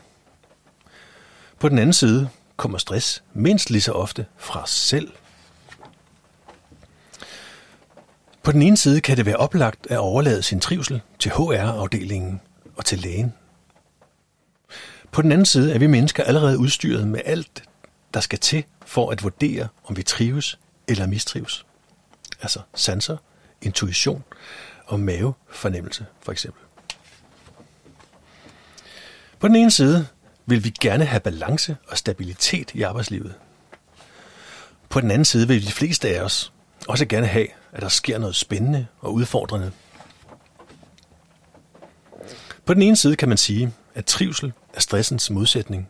På 1.59 1.69
den 1.69 1.79
anden 1.79 1.93
side 1.93 2.29
kommer 2.57 2.79
stress 2.79 3.23
mindst 3.35 3.71
lige 3.71 3.83
så 3.83 3.93
ofte 3.93 4.27
fra 4.39 4.63
os 4.63 4.71
selv. 4.71 5.13
På 8.43 8.53
den 8.53 8.63
ene 8.63 8.77
side 8.77 9.01
kan 9.01 9.17
det 9.17 9.27
være 9.27 9.37
oplagt 9.37 9.87
at 9.91 9.99
overlade 9.99 10.43
sin 10.43 10.61
trivsel 10.61 11.01
til 11.19 11.31
HR-afdelingen 11.31 12.41
og 12.77 12.85
til 12.85 12.99
lægen. 12.99 13.35
På 15.13 15.23
den 15.23 15.33
anden 15.33 15.47
side 15.47 15.75
er 15.75 15.79
vi 15.79 15.87
mennesker 15.87 16.25
allerede 16.25 16.59
udstyret 16.59 17.09
med 17.09 17.21
alt, 17.25 17.63
der 18.15 18.21
skal 18.21 18.39
til 18.39 18.65
for 18.87 19.11
at 19.11 19.23
vurdere, 19.23 19.69
om 19.85 19.97
vi 19.97 20.03
trives 20.03 20.59
eller 20.89 21.07
mistrives. 21.07 21.67
Altså 22.43 22.61
sanser, 22.75 23.17
intuition 23.63 24.25
og 24.87 25.01
mavefornemmelse 25.01 26.07
for 26.21 26.33
eksempel. 26.33 26.63
På 29.39 29.49
den 29.49 29.57
ene 29.57 29.71
side 29.71 30.07
vil 30.47 30.65
vi 30.65 30.75
gerne 30.81 31.05
have 31.05 31.21
balance 31.21 31.77
og 31.89 31.99
stabilitet 31.99 32.71
i 32.75 32.83
arbejdslivet. 32.83 33.35
På 34.89 35.01
den 35.01 35.11
anden 35.11 35.25
side 35.25 35.49
vil 35.49 35.67
de 35.67 35.73
fleste 35.73 36.09
af 36.09 36.23
os 36.23 36.53
også 36.89 37.07
gerne 37.07 37.27
have, 37.27 37.47
at 37.73 37.83
der 37.83 37.89
sker 37.89 38.19
noget 38.19 38.37
spændende 38.37 38.87
og 39.01 39.15
udfordrende. 39.15 39.73
På 42.65 42.75
den 42.75 42.83
ene 42.83 42.97
side 42.97 43.17
kan 43.17 43.29
man 43.29 43.39
sige, 43.39 43.73
at 43.95 44.05
trivsel 44.05 44.53
er 44.75 44.81
stressens 44.81 45.31
modsætning. 45.31 45.89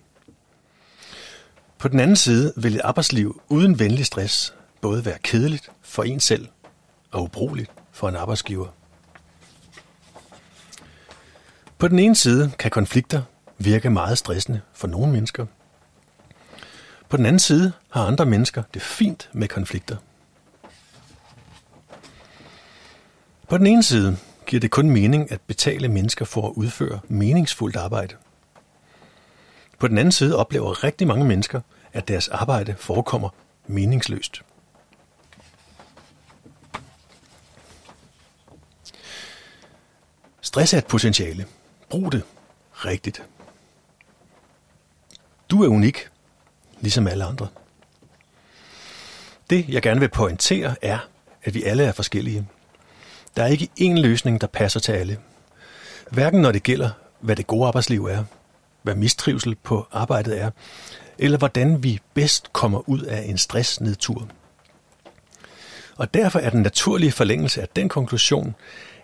På 1.79 1.88
den 1.88 2.01
anden 2.01 2.16
side 2.16 2.53
vil 2.57 2.75
et 2.75 2.81
arbejdsliv 2.81 3.43
uden 3.49 3.79
venlig 3.79 4.07
stress 4.07 4.55
både 4.81 5.05
være 5.05 5.19
kedeligt 5.23 5.71
for 5.83 6.03
en 6.03 6.21
selv 6.21 6.49
og 7.11 7.23
ubrugeligt 7.23 7.71
for 7.93 8.09
en 8.09 8.16
arbejdsgiver. 8.16 8.66
På 11.79 11.88
den 11.88 11.99
ene 11.99 12.16
side 12.16 12.53
kan 12.59 12.71
konflikter 12.71 13.23
virke 13.59 13.90
meget 13.90 14.19
stressende 14.19 14.61
for 14.73 14.88
nogle 14.88 15.12
mennesker. 15.12 15.47
På 17.09 17.16
den 17.16 17.27
anden 17.27 17.40
side 17.40 17.73
har 17.90 18.07
andre 18.07 18.27
mennesker 18.27 18.62
det 18.75 18.83
fint 18.83 19.31
med 19.33 19.49
konflikter. 19.49 19.97
På 23.51 23.59
den 23.59 23.67
ene 23.67 23.83
side 23.83 24.17
giver 24.47 24.61
det 24.61 24.71
kun 24.71 24.91
mening 24.91 25.33
at 25.33 25.41
betale 25.41 25.89
mennesker 25.89 26.25
for 26.25 26.49
at 26.49 26.53
udføre 26.57 27.01
meningsfuldt 27.09 27.77
arbejde. 27.77 28.17
På 29.79 29.89
den 29.89 29.99
anden 29.99 30.13
side 30.13 30.37
oplever 30.37 30.85
rigtig 30.85 31.07
mange 31.07 31.25
mennesker, 31.25 31.61
at 31.93 32.09
deres 32.09 32.29
arbejde 32.29 32.75
forekommer 32.79 33.29
meningsløst. 33.67 34.43
Stress 40.41 40.75
er 40.75 40.79
et 40.79 40.87
potentiale. 40.87 41.47
Brug 41.89 42.13
det 42.13 42.23
rigtigt. 42.73 43.23
Du 45.51 45.63
er 45.63 45.69
unik, 45.69 46.09
ligesom 46.81 47.07
alle 47.07 47.25
andre. 47.25 47.49
Det, 49.51 49.69
jeg 49.69 49.83
gerne 49.83 50.01
vil 50.01 50.09
pointere, 50.09 50.75
er, 50.83 50.99
at 51.43 51.55
vi 51.55 51.63
alle 51.63 51.85
er 51.85 51.93
forskellige. 51.93 52.47
Der 53.37 53.43
er 53.43 53.47
ikke 53.47 53.69
én 53.81 54.01
løsning, 54.01 54.40
der 54.40 54.47
passer 54.47 54.81
til 54.81 54.93
alle. 54.93 55.19
Hverken 56.11 56.40
når 56.40 56.53
det 56.53 56.62
gælder, 56.62 56.90
hvad 57.21 57.37
det 57.37 57.47
gode 57.47 57.66
arbejdsliv 57.66 58.05
er, 58.05 58.25
hvad 58.83 58.95
mistrivsel 58.95 59.55
på 59.55 59.87
arbejdet 59.93 60.40
er, 60.40 60.51
eller 61.19 61.38
hvordan 61.38 61.83
vi 61.83 62.01
bedst 62.14 62.53
kommer 62.53 62.88
ud 62.88 63.01
af 63.01 63.23
en 63.23 63.38
stressnedtur. 63.38 64.29
Og 65.97 66.14
derfor 66.14 66.38
er 66.38 66.51
den 66.51 66.62
naturlige 66.62 67.12
forlængelse 67.12 67.62
af 67.62 67.69
den 67.69 67.88
konklusion, 67.88 68.55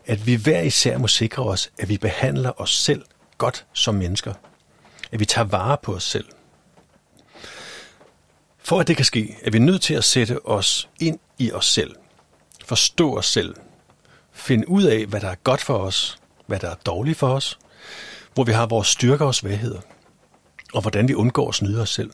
at 0.07 0.27
vi 0.27 0.35
hver 0.35 0.61
især 0.61 0.99
må 0.99 1.09
sikre 1.09 1.43
os, 1.43 1.71
at 1.79 1.89
vi 1.89 1.99
behandler 1.99 2.61
os 2.61 2.77
selv 2.77 3.05
godt 3.39 3.67
som 3.73 3.95
mennesker. 3.95 4.35
At 5.12 5.21
vi 5.21 5.25
tager 5.25 5.45
vare 5.45 5.77
på 5.83 5.95
os 5.95 6.05
selv. 6.05 6.27
For 8.59 8.81
at 8.81 8.89
det 8.89 8.97
kan 8.97 9.05
ske, 9.05 9.37
er 9.43 9.51
vi 9.51 9.59
nødt 9.59 9.83
til 9.83 9.95
at 9.95 10.05
sætte 10.05 10.47
os 10.47 10.89
ind 11.01 11.19
i 11.39 11.53
os 11.53 11.67
selv. 11.67 11.95
Forstå 12.65 13.17
os 13.19 13.27
selv. 13.27 13.55
Finde 14.37 14.68
ud 14.68 14.83
af, 14.83 15.07
hvad 15.07 15.20
der 15.20 15.29
er 15.29 15.35
godt 15.35 15.61
for 15.61 15.79
os, 15.79 16.18
hvad 16.46 16.59
der 16.59 16.70
er 16.70 16.75
dårligt 16.75 17.18
for 17.18 17.29
os, 17.29 17.59
hvor 18.35 18.44
vi 18.44 18.53
har 18.53 18.66
vores 18.66 18.88
styrker 18.88 19.27
og 19.27 19.35
svagheder, 19.35 19.81
og 20.72 20.81
hvordan 20.81 21.09
vi 21.09 21.14
undgår 21.14 21.49
at 21.49 21.55
snyde 21.55 21.83
os 21.83 21.90
selv. 21.90 22.11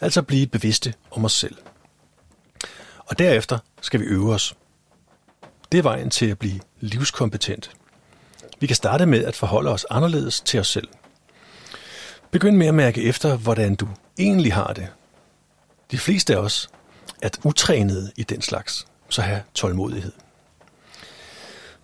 Altså 0.00 0.22
blive 0.22 0.46
bevidste 0.46 0.94
om 1.10 1.24
os 1.24 1.32
selv. 1.32 1.56
Og 2.98 3.18
derefter 3.18 3.58
skal 3.80 4.00
vi 4.00 4.04
øve 4.04 4.34
os. 4.34 4.54
Det 5.72 5.78
er 5.78 5.82
vejen 5.82 6.10
til 6.10 6.26
at 6.26 6.38
blive 6.38 6.60
livskompetent. 6.80 7.70
Vi 8.60 8.66
kan 8.66 8.76
starte 8.76 9.06
med 9.06 9.24
at 9.24 9.36
forholde 9.36 9.70
os 9.70 9.86
anderledes 9.90 10.40
til 10.40 10.60
os 10.60 10.68
selv. 10.68 10.88
Begynd 12.30 12.56
med 12.56 12.66
at 12.66 12.74
mærke 12.74 13.02
efter, 13.02 13.36
hvordan 13.36 13.74
du 13.74 13.88
egentlig 14.18 14.54
har 14.54 14.72
det, 14.72 14.88
de 15.90 15.98
fleste 15.98 16.36
af 16.36 16.38
os 16.38 16.68
er 17.22 17.28
utrænede 17.44 18.12
i 18.16 18.22
den 18.22 18.42
slags, 18.42 18.86
så 19.08 19.22
have 19.22 19.42
tålmodighed. 19.54 20.12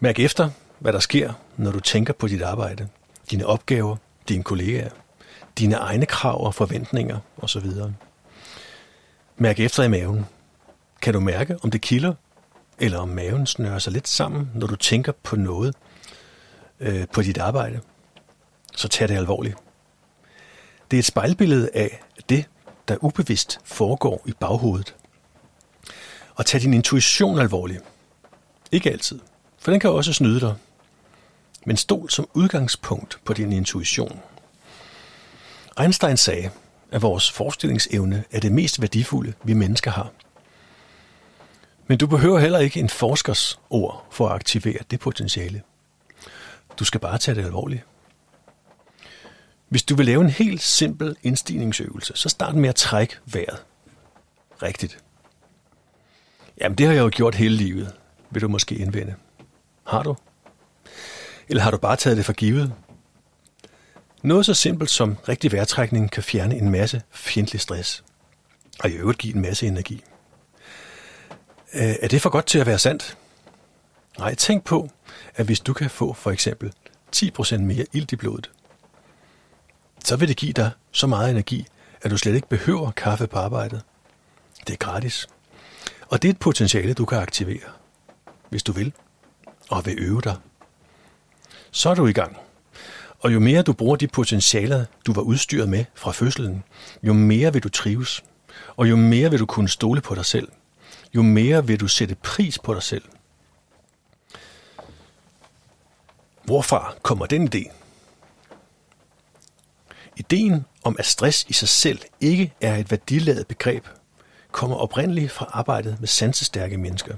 Mærk 0.05 0.19
efter, 0.19 0.51
hvad 0.79 0.93
der 0.93 0.99
sker, 0.99 1.33
når 1.57 1.71
du 1.71 1.81
tænker 1.81 2.13
på 2.13 2.29
dit 2.29 2.43
arbejde, 2.43 2.89
dine 3.31 3.47
opgaver, 3.47 3.97
dine 4.29 4.43
kollegaer, 4.45 4.91
dine 5.59 5.75
egne 5.75 6.07
krav 6.07 6.47
og 6.47 6.55
forventninger 6.55 7.19
osv. 7.37 7.67
Mærk 9.37 9.61
efter 9.61 9.83
i 9.83 9.89
maven. 9.89 10.27
Kan 11.03 11.15
du 11.15 11.21
mærke, 11.21 11.57
om 11.63 11.71
det 11.71 11.81
kilder, 11.81 12.15
eller 12.79 12.99
om 12.99 13.09
maven 13.09 13.47
snører 13.47 13.79
sig 13.79 13.93
lidt 13.93 14.09
sammen, 14.09 14.51
når 14.55 14.67
du 14.67 14.77
tænker 14.77 15.13
på 15.23 15.37
noget 15.37 15.75
øh, 16.81 17.07
på 17.13 17.23
dit 17.23 17.39
arbejde? 17.39 17.81
Så 18.77 18.89
tag 18.89 19.09
det 19.09 19.17
alvorligt. 19.17 19.57
Det 20.91 20.97
er 20.97 20.99
et 20.99 21.05
spejlbillede 21.05 21.71
af 21.75 22.01
det, 22.29 22.45
der 22.89 22.97
ubevidst 23.05 23.61
foregår 23.65 24.23
i 24.27 24.33
baghovedet. 24.41 24.95
Og 26.35 26.47
tag 26.47 26.61
din 26.61 26.75
intuition 26.75 27.39
alvorligt. 27.39 27.83
Ikke 28.73 28.91
altid, 28.91 29.21
for 29.65 29.71
den 29.71 29.81
kan 29.81 29.91
også 29.91 30.13
snyde 30.13 30.41
dig. 30.41 30.55
Men 31.67 31.77
stol 31.77 32.11
som 32.11 32.29
udgangspunkt 32.35 33.19
på 33.25 33.33
din 33.33 33.53
intuition. 33.53 34.21
Einstein 35.81 36.17
sagde, 36.17 36.51
at 36.91 37.03
vores 37.03 37.33
forestillingsevne 37.33 38.25
er 38.31 38.41
det 38.41 38.53
mest 38.53 38.81
værdifulde, 38.81 39.33
vi 39.45 39.53
mennesker 39.53 39.91
har. 39.91 40.11
Men 41.87 41.99
du 41.99 42.07
behøver 42.07 42.39
heller 42.39 42.59
ikke 42.59 42.81
en 42.81 42.89
forskers 42.89 43.61
ord 43.71 44.07
for 44.11 44.29
at 44.29 44.35
aktivere 44.35 44.79
det 44.91 45.01
potentiale. 45.01 45.63
Du 46.79 46.85
skal 46.85 47.01
bare 47.01 47.19
tage 47.19 47.35
det 47.35 47.45
alvorligt. 47.45 47.83
Hvis 49.69 49.83
du 49.83 49.95
vil 49.95 50.07
lave 50.07 50.21
en 50.21 50.31
helt 50.31 50.63
simpel 50.63 51.17
indstigningsøvelse, 51.23 52.13
så 52.17 52.29
start 52.29 52.55
med 52.55 52.69
at 52.69 52.75
trække 52.75 53.17
vejret. 53.27 53.63
Rigtigt. 54.63 54.99
Jamen, 56.61 56.79
det 56.79 56.87
har 56.87 56.95
jeg 56.95 57.03
jo 57.03 57.11
gjort 57.13 57.35
hele 57.35 57.57
livet, 57.57 57.93
vil 58.31 58.43
du 58.43 58.49
måske 58.49 58.75
indvende. 58.75 59.15
Har 59.95 60.03
du? 60.03 60.17
Eller 61.49 61.63
har 61.63 61.71
du 61.71 61.77
bare 61.77 61.97
taget 61.97 62.17
det 62.17 62.25
for 62.25 62.33
givet? 62.33 62.73
Noget 64.23 64.47
så 64.47 64.55
simpelt 64.55 64.91
som 64.91 65.17
rigtig 65.29 65.53
vejrtrækning 65.53 66.11
kan 66.11 66.23
fjerne 66.23 66.57
en 66.57 66.71
masse 66.71 67.03
fjendtlig 67.11 67.61
stress, 67.61 68.05
og 68.81 68.91
i 68.91 68.93
øvrigt 68.93 69.19
give 69.19 69.35
en 69.35 69.43
masse 69.43 69.67
energi. 69.67 70.05
Øh, 71.75 71.95
er 72.01 72.09
det 72.09 72.23
for 72.23 72.31
godt 72.31 72.47
til 72.47 72.59
at 72.59 72.67
være 72.67 72.79
sandt? 72.79 73.19
Nej, 74.19 74.35
tænk 74.35 74.65
på, 74.65 74.89
at 75.35 75.47
hvis 75.47 75.61
du 75.61 75.73
kan 75.73 75.91
få 75.91 76.13
for 76.13 76.31
eksempel 76.31 76.73
10% 77.17 77.59
mere 77.59 77.87
ilt 77.93 78.13
i 78.13 78.17
blodet, 78.17 78.51
så 80.05 80.17
vil 80.17 80.29
det 80.29 80.37
give 80.37 80.53
dig 80.53 80.71
så 80.93 81.07
meget 81.07 81.31
energi, 81.31 81.67
at 82.03 82.11
du 82.11 82.17
slet 82.17 82.35
ikke 82.35 82.49
behøver 82.49 82.91
kaffe 82.91 83.27
på 83.27 83.39
arbejdet. 83.39 83.83
Det 84.67 84.73
er 84.73 84.77
gratis. 84.77 85.29
Og 86.09 86.23
det 86.23 86.29
er 86.29 86.33
et 86.33 86.39
potentiale, 86.39 86.95
du 86.95 87.05
kan 87.05 87.19
aktivere, 87.19 87.71
hvis 88.49 88.63
du 88.63 88.73
vil, 88.73 88.93
og 89.71 89.87
vil 89.87 89.95
øve 89.99 90.21
dig. 90.21 90.37
Så 91.71 91.91
er 91.91 91.95
du 91.95 92.07
i 92.07 92.13
gang. 92.13 92.37
Og 93.21 93.35
jo 93.35 93.41
mere 93.41 93.63
du 93.63 93.73
bruger 93.73 93.97
de 93.97 94.09
potentialer, 94.09 94.85
du 95.07 95.13
var 95.13 95.23
udstyret 95.23 95.69
med 95.69 95.85
fra 95.95 96.13
fødslen, 96.13 96.65
jo 97.03 97.13
mere 97.13 97.53
vil 97.53 97.63
du 97.63 97.69
trives, 97.69 98.25
og 98.77 98.91
jo 98.91 98.97
mere 98.97 99.31
vil 99.31 99.41
du 99.41 99.47
kunne 99.47 99.69
stole 99.69 100.01
på 100.01 100.15
dig 100.15 100.25
selv. 100.25 100.49
Jo 101.15 101.23
mere 101.23 101.67
vil 101.67 101.81
du 101.81 101.89
sætte 101.89 102.15
pris 102.15 102.59
på 102.59 102.75
dig 102.75 102.83
selv. 102.83 103.03
Hvorfra 106.45 106.95
kommer 107.03 107.27
den 107.27 107.51
idé? 107.55 107.73
Ideen 110.17 110.65
om, 110.85 110.97
at 110.99 111.07
stress 111.07 111.47
i 111.49 111.53
sig 111.53 111.69
selv 111.69 112.01
ikke 112.21 112.53
er 112.61 112.77
et 112.77 112.91
værdiladet 112.91 113.47
begreb, 113.47 113.87
kommer 114.53 114.77
oprindeligt 114.77 115.33
fra 115.33 115.51
arbejdet 115.53 116.01
med 116.01 116.09
sansestærke 116.09 116.79
mennesker. 116.79 117.17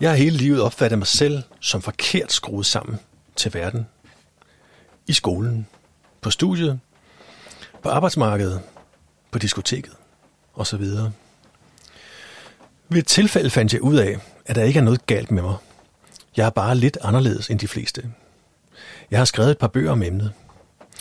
Jeg 0.00 0.10
har 0.10 0.16
hele 0.16 0.36
livet 0.36 0.62
opfattet 0.62 0.98
mig 0.98 1.06
selv 1.06 1.42
som 1.60 1.82
forkert 1.82 2.32
skruet 2.32 2.66
sammen 2.66 2.98
til 3.36 3.54
verden. 3.54 3.86
I 5.06 5.12
skolen, 5.12 5.66
på 6.20 6.30
studiet, 6.30 6.80
på 7.82 7.88
arbejdsmarkedet, 7.88 8.62
på 9.30 9.38
diskoteket 9.38 9.92
osv. 10.54 10.84
Ved 12.88 12.98
et 12.98 13.06
tilfælde 13.06 13.50
fandt 13.50 13.72
jeg 13.72 13.82
ud 13.82 13.96
af, 13.96 14.18
at 14.46 14.56
der 14.56 14.62
ikke 14.62 14.78
er 14.78 14.84
noget 14.84 15.06
galt 15.06 15.30
med 15.30 15.42
mig. 15.42 15.56
Jeg 16.36 16.46
er 16.46 16.50
bare 16.50 16.74
lidt 16.74 16.98
anderledes 17.02 17.50
end 17.50 17.58
de 17.58 17.68
fleste. 17.68 18.12
Jeg 19.10 19.18
har 19.18 19.24
skrevet 19.24 19.50
et 19.50 19.58
par 19.58 19.68
bøger 19.68 19.92
om 19.92 20.02
emnet, 20.02 20.32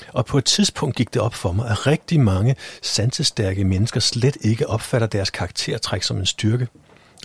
og 0.08 0.26
på 0.26 0.38
et 0.38 0.46
tidspunkt 0.46 0.96
gik 0.96 1.14
det 1.14 1.22
op 1.22 1.34
for 1.34 1.52
mig, 1.52 1.70
at 1.70 1.88
rigtig 1.88 2.20
mange 2.20 2.56
sansestærke 2.82 3.64
mennesker 3.64 4.00
slet 4.00 4.38
ikke 4.42 4.68
opfatter 4.68 5.08
deres 5.08 5.30
karaktertræk 5.30 6.04
som 6.04 6.18
en 6.18 6.26
styrke, 6.26 6.68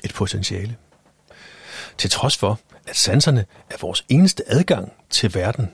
et 0.04 0.14
potentiale. 0.14 0.76
Til 1.98 2.10
trods 2.10 2.36
for, 2.36 2.60
at 2.86 2.96
sanserne 2.96 3.44
er 3.70 3.76
vores 3.80 4.04
eneste 4.08 4.42
adgang 4.46 4.92
til 5.10 5.34
verden. 5.34 5.70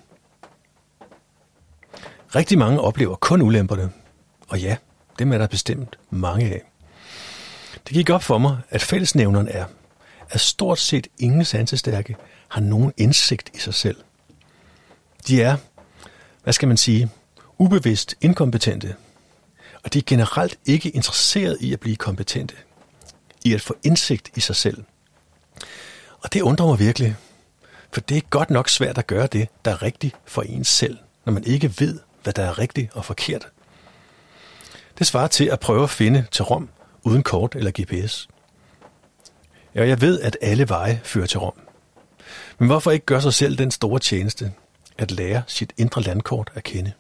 Rigtig 2.35 2.59
mange 2.59 2.81
oplever 2.81 3.17
kun 3.17 3.43
ulemperne, 3.43 3.93
og 4.49 4.61
ja, 4.61 4.77
dem 5.19 5.33
er 5.33 5.39
der 5.39 5.47
bestemt 5.47 5.99
mange 6.11 6.47
af. 6.47 6.63
Det 7.75 7.95
gik 7.95 8.11
op 8.11 8.23
for 8.23 8.39
mig, 8.39 8.59
at 8.71 8.83
fællesnævneren 8.83 9.49
er, 9.49 9.65
at 10.31 10.41
stort 10.41 10.79
set 10.79 11.07
ingen 11.19 11.45
sansestærke 11.45 12.17
har 12.49 12.61
nogen 12.61 12.93
indsigt 12.97 13.51
i 13.55 13.59
sig 13.59 13.75
selv. 13.75 13.97
De 15.29 15.43
er, 15.43 15.57
hvad 16.43 16.53
skal 16.53 16.69
man 16.69 16.77
sige, 16.77 17.11
ubevidst 17.59 18.15
inkompetente, 18.21 18.95
og 19.85 19.93
de 19.93 19.99
er 19.99 20.03
generelt 20.07 20.59
ikke 20.67 20.91
interesseret 20.91 21.57
i 21.61 21.73
at 21.73 21.81
blive 21.81 21.97
kompetente, 21.97 22.55
i 23.45 23.55
at 23.55 23.61
få 23.61 23.77
indsigt 23.83 24.31
i 24.37 24.41
sig 24.41 24.57
selv. 24.57 24.85
Og 26.23 26.33
det 26.33 26.41
undrer 26.41 26.67
mig 26.67 26.79
virkelig, 26.79 27.17
for 27.93 28.01
det 28.01 28.17
er 28.17 28.21
godt 28.31 28.51
nok 28.51 28.69
svært 28.69 28.99
at 28.99 29.07
gøre 29.07 29.27
det, 29.27 29.49
der 29.65 29.71
er 29.71 29.83
rigtigt 29.83 30.17
for 30.25 30.43
ens 30.43 30.69
selv, 30.69 30.99
når 31.25 31.33
man 31.33 31.45
ikke 31.45 31.75
ved, 31.79 32.01
hvad 32.23 32.33
der 32.33 32.43
er 32.43 32.59
rigtigt 32.59 32.93
og 32.93 33.05
forkert. 33.05 33.49
Det 34.99 35.07
svarer 35.07 35.27
til 35.27 35.45
at 35.45 35.61
prøve 35.61 35.83
at 35.83 35.91
finde 35.91 36.27
til 36.31 36.45
Rom 36.45 36.69
uden 37.03 37.23
kort 37.23 37.55
eller 37.55 37.71
GPS. 37.81 38.29
Ja, 39.75 39.87
jeg 39.87 40.01
ved, 40.01 40.21
at 40.21 40.37
alle 40.41 40.69
veje 40.69 41.01
fører 41.05 41.27
til 41.27 41.39
Rom. 41.39 41.61
Men 42.59 42.69
hvorfor 42.69 42.91
ikke 42.91 43.07
gøre 43.07 43.23
sig 43.23 43.35
selv 43.35 43.59
den 43.59 43.71
store 43.71 43.99
tjeneste, 43.99 44.53
at 44.99 45.11
lære 45.11 45.43
sit 45.47 45.73
indre 45.77 46.03
landkort 46.03 46.53
at 46.55 46.65
kende? 46.65 46.93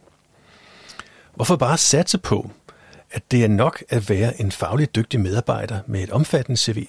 Hvorfor 1.35 1.57
bare 1.57 1.79
satse 1.79 2.19
på, 2.19 2.51
at 3.11 3.31
det 3.31 3.45
er 3.45 3.49
nok 3.49 3.83
at 3.89 4.09
være 4.09 4.41
en 4.41 4.53
fagligt 4.53 4.95
dygtig 4.95 5.21
medarbejder 5.21 5.81
med 5.87 6.03
et 6.03 6.11
omfattende 6.11 6.57
CV? 6.57 6.87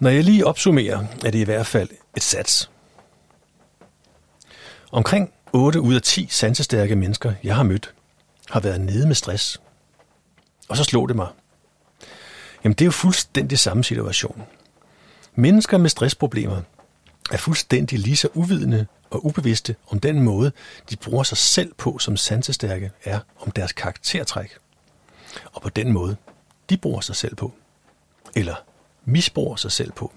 Når 0.00 0.10
jeg 0.10 0.24
lige 0.24 0.46
opsummerer, 0.46 1.04
er 1.24 1.30
det 1.30 1.38
i 1.38 1.42
hvert 1.42 1.66
fald 1.66 1.88
et 2.16 2.22
sats. 2.22 2.70
Omkring 4.92 5.32
8 5.52 5.80
ud 5.80 5.94
af 5.94 6.02
10 6.02 6.28
sansestærke 6.30 6.96
mennesker, 6.96 7.32
jeg 7.42 7.56
har 7.56 7.62
mødt, 7.62 7.94
har 8.50 8.60
været 8.60 8.80
nede 8.80 9.06
med 9.06 9.14
stress. 9.14 9.60
Og 10.68 10.76
så 10.76 10.84
slog 10.84 11.08
det 11.08 11.16
mig. 11.16 11.26
Jamen 12.64 12.74
det 12.74 12.80
er 12.80 12.86
jo 12.86 12.90
fuldstændig 12.90 13.58
samme 13.58 13.84
situation. 13.84 14.42
Mennesker 15.34 15.78
med 15.78 15.90
stressproblemer 15.90 16.62
er 17.30 17.36
fuldstændig 17.36 17.98
lige 17.98 18.16
så 18.16 18.28
uvidende 18.34 18.86
og 19.10 19.26
ubevidste 19.26 19.76
om 19.88 20.00
den 20.00 20.22
måde, 20.22 20.52
de 20.90 20.96
bruger 20.96 21.22
sig 21.22 21.38
selv 21.38 21.74
på 21.74 21.98
som 21.98 22.16
sansestærke 22.16 22.90
er 23.04 23.20
om 23.40 23.50
deres 23.50 23.72
karaktertræk. 23.72 24.56
Og 25.52 25.62
på 25.62 25.68
den 25.68 25.92
måde, 25.92 26.16
de 26.70 26.76
bruger 26.76 27.00
sig 27.00 27.16
selv 27.16 27.34
på. 27.34 27.52
Eller 28.34 28.54
misbruger 29.04 29.56
sig 29.56 29.72
selv 29.72 29.92
på. 29.92 30.12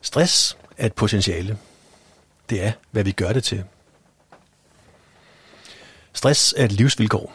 Stress 0.00 0.58
er 0.78 0.86
et 0.86 0.92
potentiale. 0.92 1.58
Det 2.50 2.64
er, 2.64 2.72
hvad 2.90 3.04
vi 3.04 3.12
gør 3.12 3.32
det 3.32 3.44
til. 3.44 3.64
Stress 6.12 6.54
er 6.56 6.64
et 6.64 6.72
livsvilkår. 6.72 7.32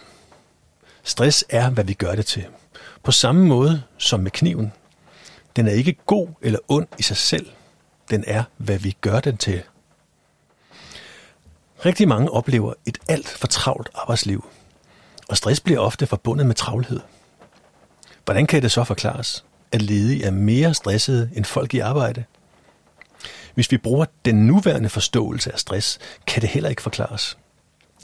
Stress 1.04 1.46
er, 1.50 1.70
hvad 1.70 1.84
vi 1.84 1.94
gør 1.94 2.16
det 2.16 2.26
til. 2.26 2.46
På 3.04 3.12
samme 3.12 3.46
måde 3.46 3.84
som 3.98 4.20
med 4.20 4.32
kniven. 4.32 4.74
Den 5.56 5.68
er 5.68 5.72
ikke 5.72 5.98
god 6.06 6.28
eller 6.42 6.60
ond 6.68 6.88
i 6.98 7.04
sig 7.04 7.18
selv. 7.18 7.50
Den 8.10 8.24
er, 8.28 8.44
hvad 8.58 8.78
vi 8.78 8.98
gør 9.02 9.20
den 9.20 9.38
til. 9.38 9.64
Rigtig 11.86 12.08
mange 12.08 12.32
oplever 12.32 12.74
et 12.86 12.98
alt 13.08 13.28
for 13.28 13.48
travlt 13.48 13.90
arbejdsliv, 13.96 14.50
og 15.30 15.38
stress 15.38 15.60
bliver 15.60 15.80
ofte 15.80 16.08
forbundet 16.08 16.48
med 16.48 16.56
travlhed. 16.56 17.00
Hvordan 18.26 18.48
kan 18.48 18.62
det 18.62 18.72
så 18.72 18.84
forklares, 18.84 19.46
at 19.72 19.82
ledige 19.82 20.24
er 20.24 20.32
mere 20.32 20.74
stressede 20.74 21.30
end 21.36 21.46
folk 21.46 21.74
i 21.74 21.80
arbejde? 21.80 22.24
Hvis 23.56 23.72
vi 23.72 23.78
bruger 23.78 24.06
den 24.26 24.48
nuværende 24.48 24.90
forståelse 24.90 25.52
af 25.52 25.60
stress, 25.60 26.00
kan 26.28 26.42
det 26.42 26.50
heller 26.50 26.70
ikke 26.70 26.82
forklares. 26.82 27.38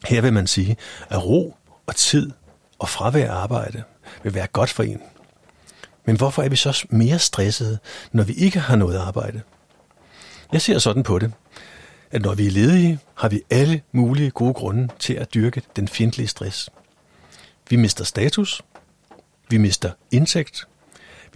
Her 0.06 0.22
vil 0.22 0.34
man 0.34 0.48
sige, 0.48 0.78
at 1.10 1.26
ro 1.26 1.56
og 1.86 1.96
tid 1.96 2.32
og 2.80 2.90
fravær 2.90 3.32
af 3.32 3.36
arbejde 3.36 3.84
vil 4.24 4.34
være 4.34 4.48
godt 4.48 4.70
for 4.70 4.84
en. 4.84 5.02
Men 6.06 6.18
hvorfor 6.18 6.44
er 6.44 6.50
vi 6.50 6.56
så 6.56 6.86
mere 6.90 7.20
stressede, 7.20 7.80
når 8.12 8.24
vi 8.24 8.34
ikke 8.34 8.60
har 8.60 8.76
noget 8.76 8.98
arbejde? 8.98 9.42
Jeg 10.52 10.62
ser 10.62 10.80
sådan 10.80 11.04
på 11.04 11.20
det, 11.20 11.32
at 12.12 12.22
når 12.22 12.36
vi 12.36 12.48
er 12.48 12.52
ledige, 12.52 13.00
har 13.16 13.30
vi 13.30 13.42
alle 13.50 13.82
mulige 13.92 14.32
gode 14.32 14.54
grunde 14.54 14.88
til 15.00 15.14
at 15.14 15.34
dyrke 15.34 15.62
den 15.76 15.88
fjendtlige 15.88 16.28
stress. 16.28 16.70
Vi 17.70 17.76
mister 17.76 18.04
status, 18.04 18.62
vi 19.50 19.58
mister 19.58 19.92
indtægt, 20.12 20.68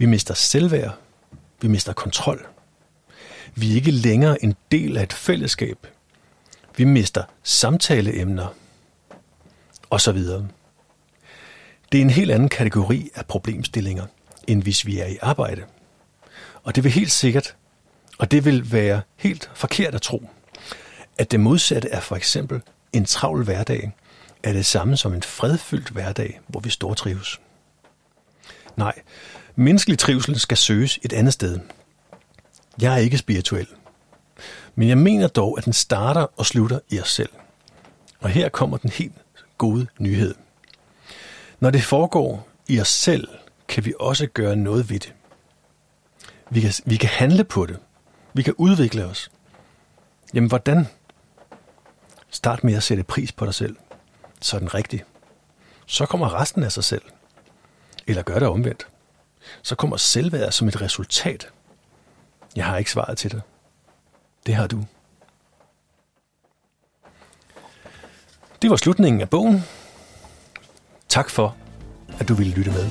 vi 0.00 0.06
mister 0.06 0.34
selvværd, 0.34 0.98
vi 1.60 1.68
mister 1.68 1.92
kontrol. 1.92 2.46
Vi 3.54 3.70
er 3.70 3.74
ikke 3.74 3.90
længere 3.90 4.44
en 4.44 4.56
del 4.72 4.96
af 4.96 5.02
et 5.02 5.12
fællesskab. 5.12 5.86
Vi 6.76 6.84
mister 6.84 7.24
samtaleemner, 7.42 8.54
og 9.90 10.00
så 10.00 10.12
videre. 10.12 10.48
Det 11.92 11.98
er 11.98 12.02
en 12.02 12.10
helt 12.10 12.30
anden 12.30 12.48
kategori 12.48 13.10
af 13.14 13.26
problemstillinger, 13.26 14.06
end 14.46 14.62
hvis 14.62 14.86
vi 14.86 14.98
er 14.98 15.06
i 15.06 15.18
arbejde. 15.22 15.62
Og 16.62 16.76
det 16.76 16.84
vil 16.84 16.92
helt 16.92 17.12
sikkert, 17.12 17.56
og 18.18 18.30
det 18.30 18.44
vil 18.44 18.72
være 18.72 19.02
helt 19.16 19.50
forkert 19.54 19.94
at 19.94 20.02
tro, 20.02 20.30
at 21.18 21.30
det 21.30 21.40
modsatte 21.40 21.88
er 21.88 22.00
for 22.00 22.16
eksempel 22.16 22.60
en 22.92 23.04
travl 23.04 23.44
hverdag, 23.44 23.92
er 24.42 24.52
det 24.52 24.66
samme 24.66 24.96
som 24.96 25.14
en 25.14 25.22
fredfyldt 25.22 25.88
hverdag, 25.88 26.40
hvor 26.46 26.60
vi 26.60 26.70
stortrives. 26.70 27.40
Nej, 28.76 28.94
menneskelig 29.60 29.98
trivsel 29.98 30.38
skal 30.38 30.56
søges 30.56 30.98
et 31.02 31.12
andet 31.12 31.32
sted. 31.32 31.58
Jeg 32.80 32.94
er 32.94 32.98
ikke 32.98 33.18
spirituel. 33.18 33.66
Men 34.74 34.88
jeg 34.88 34.98
mener 34.98 35.28
dog, 35.28 35.58
at 35.58 35.64
den 35.64 35.72
starter 35.72 36.26
og 36.36 36.46
slutter 36.46 36.78
i 36.88 37.00
os 37.00 37.10
selv. 37.10 37.30
Og 38.20 38.30
her 38.30 38.48
kommer 38.48 38.76
den 38.76 38.90
helt 38.90 39.14
gode 39.58 39.86
nyhed. 39.98 40.34
Når 41.60 41.70
det 41.70 41.82
foregår 41.82 42.48
i 42.68 42.80
os 42.80 42.88
selv, 42.88 43.28
kan 43.68 43.84
vi 43.84 43.94
også 44.00 44.26
gøre 44.26 44.56
noget 44.56 44.90
ved 44.90 44.98
det. 44.98 45.14
Vi 46.50 46.60
kan, 46.60 46.72
vi 46.84 46.96
kan 46.96 47.08
handle 47.08 47.44
på 47.44 47.66
det. 47.66 47.78
Vi 48.32 48.42
kan 48.42 48.54
udvikle 48.58 49.04
os. 49.04 49.30
Jamen 50.34 50.48
hvordan? 50.48 50.86
Start 52.30 52.64
med 52.64 52.74
at 52.74 52.82
sætte 52.82 53.02
pris 53.02 53.32
på 53.32 53.44
dig 53.44 53.54
selv. 53.54 53.76
Så 54.40 54.56
er 54.56 54.60
den 54.60 54.74
rigtig. 54.74 55.04
Så 55.86 56.06
kommer 56.06 56.40
resten 56.40 56.62
af 56.62 56.72
sig 56.72 56.84
selv. 56.84 57.02
Eller 58.06 58.22
gør 58.22 58.38
det 58.38 58.48
omvendt. 58.48 58.86
Så 59.62 59.74
kommer 59.74 59.96
selvværd 59.96 60.52
som 60.52 60.68
et 60.68 60.80
resultat. 60.80 61.48
Jeg 62.56 62.64
har 62.64 62.76
ikke 62.76 62.90
svaret 62.90 63.18
til 63.18 63.30
dig. 63.30 63.40
Det 64.46 64.54
har 64.54 64.66
du. 64.66 64.84
Det 68.62 68.70
var 68.70 68.76
slutningen 68.76 69.20
af 69.20 69.30
bogen. 69.30 69.64
Tak 71.08 71.30
for, 71.30 71.56
at 72.18 72.28
du 72.28 72.34
ville 72.34 72.52
lytte 72.52 72.70
med. 72.70 72.90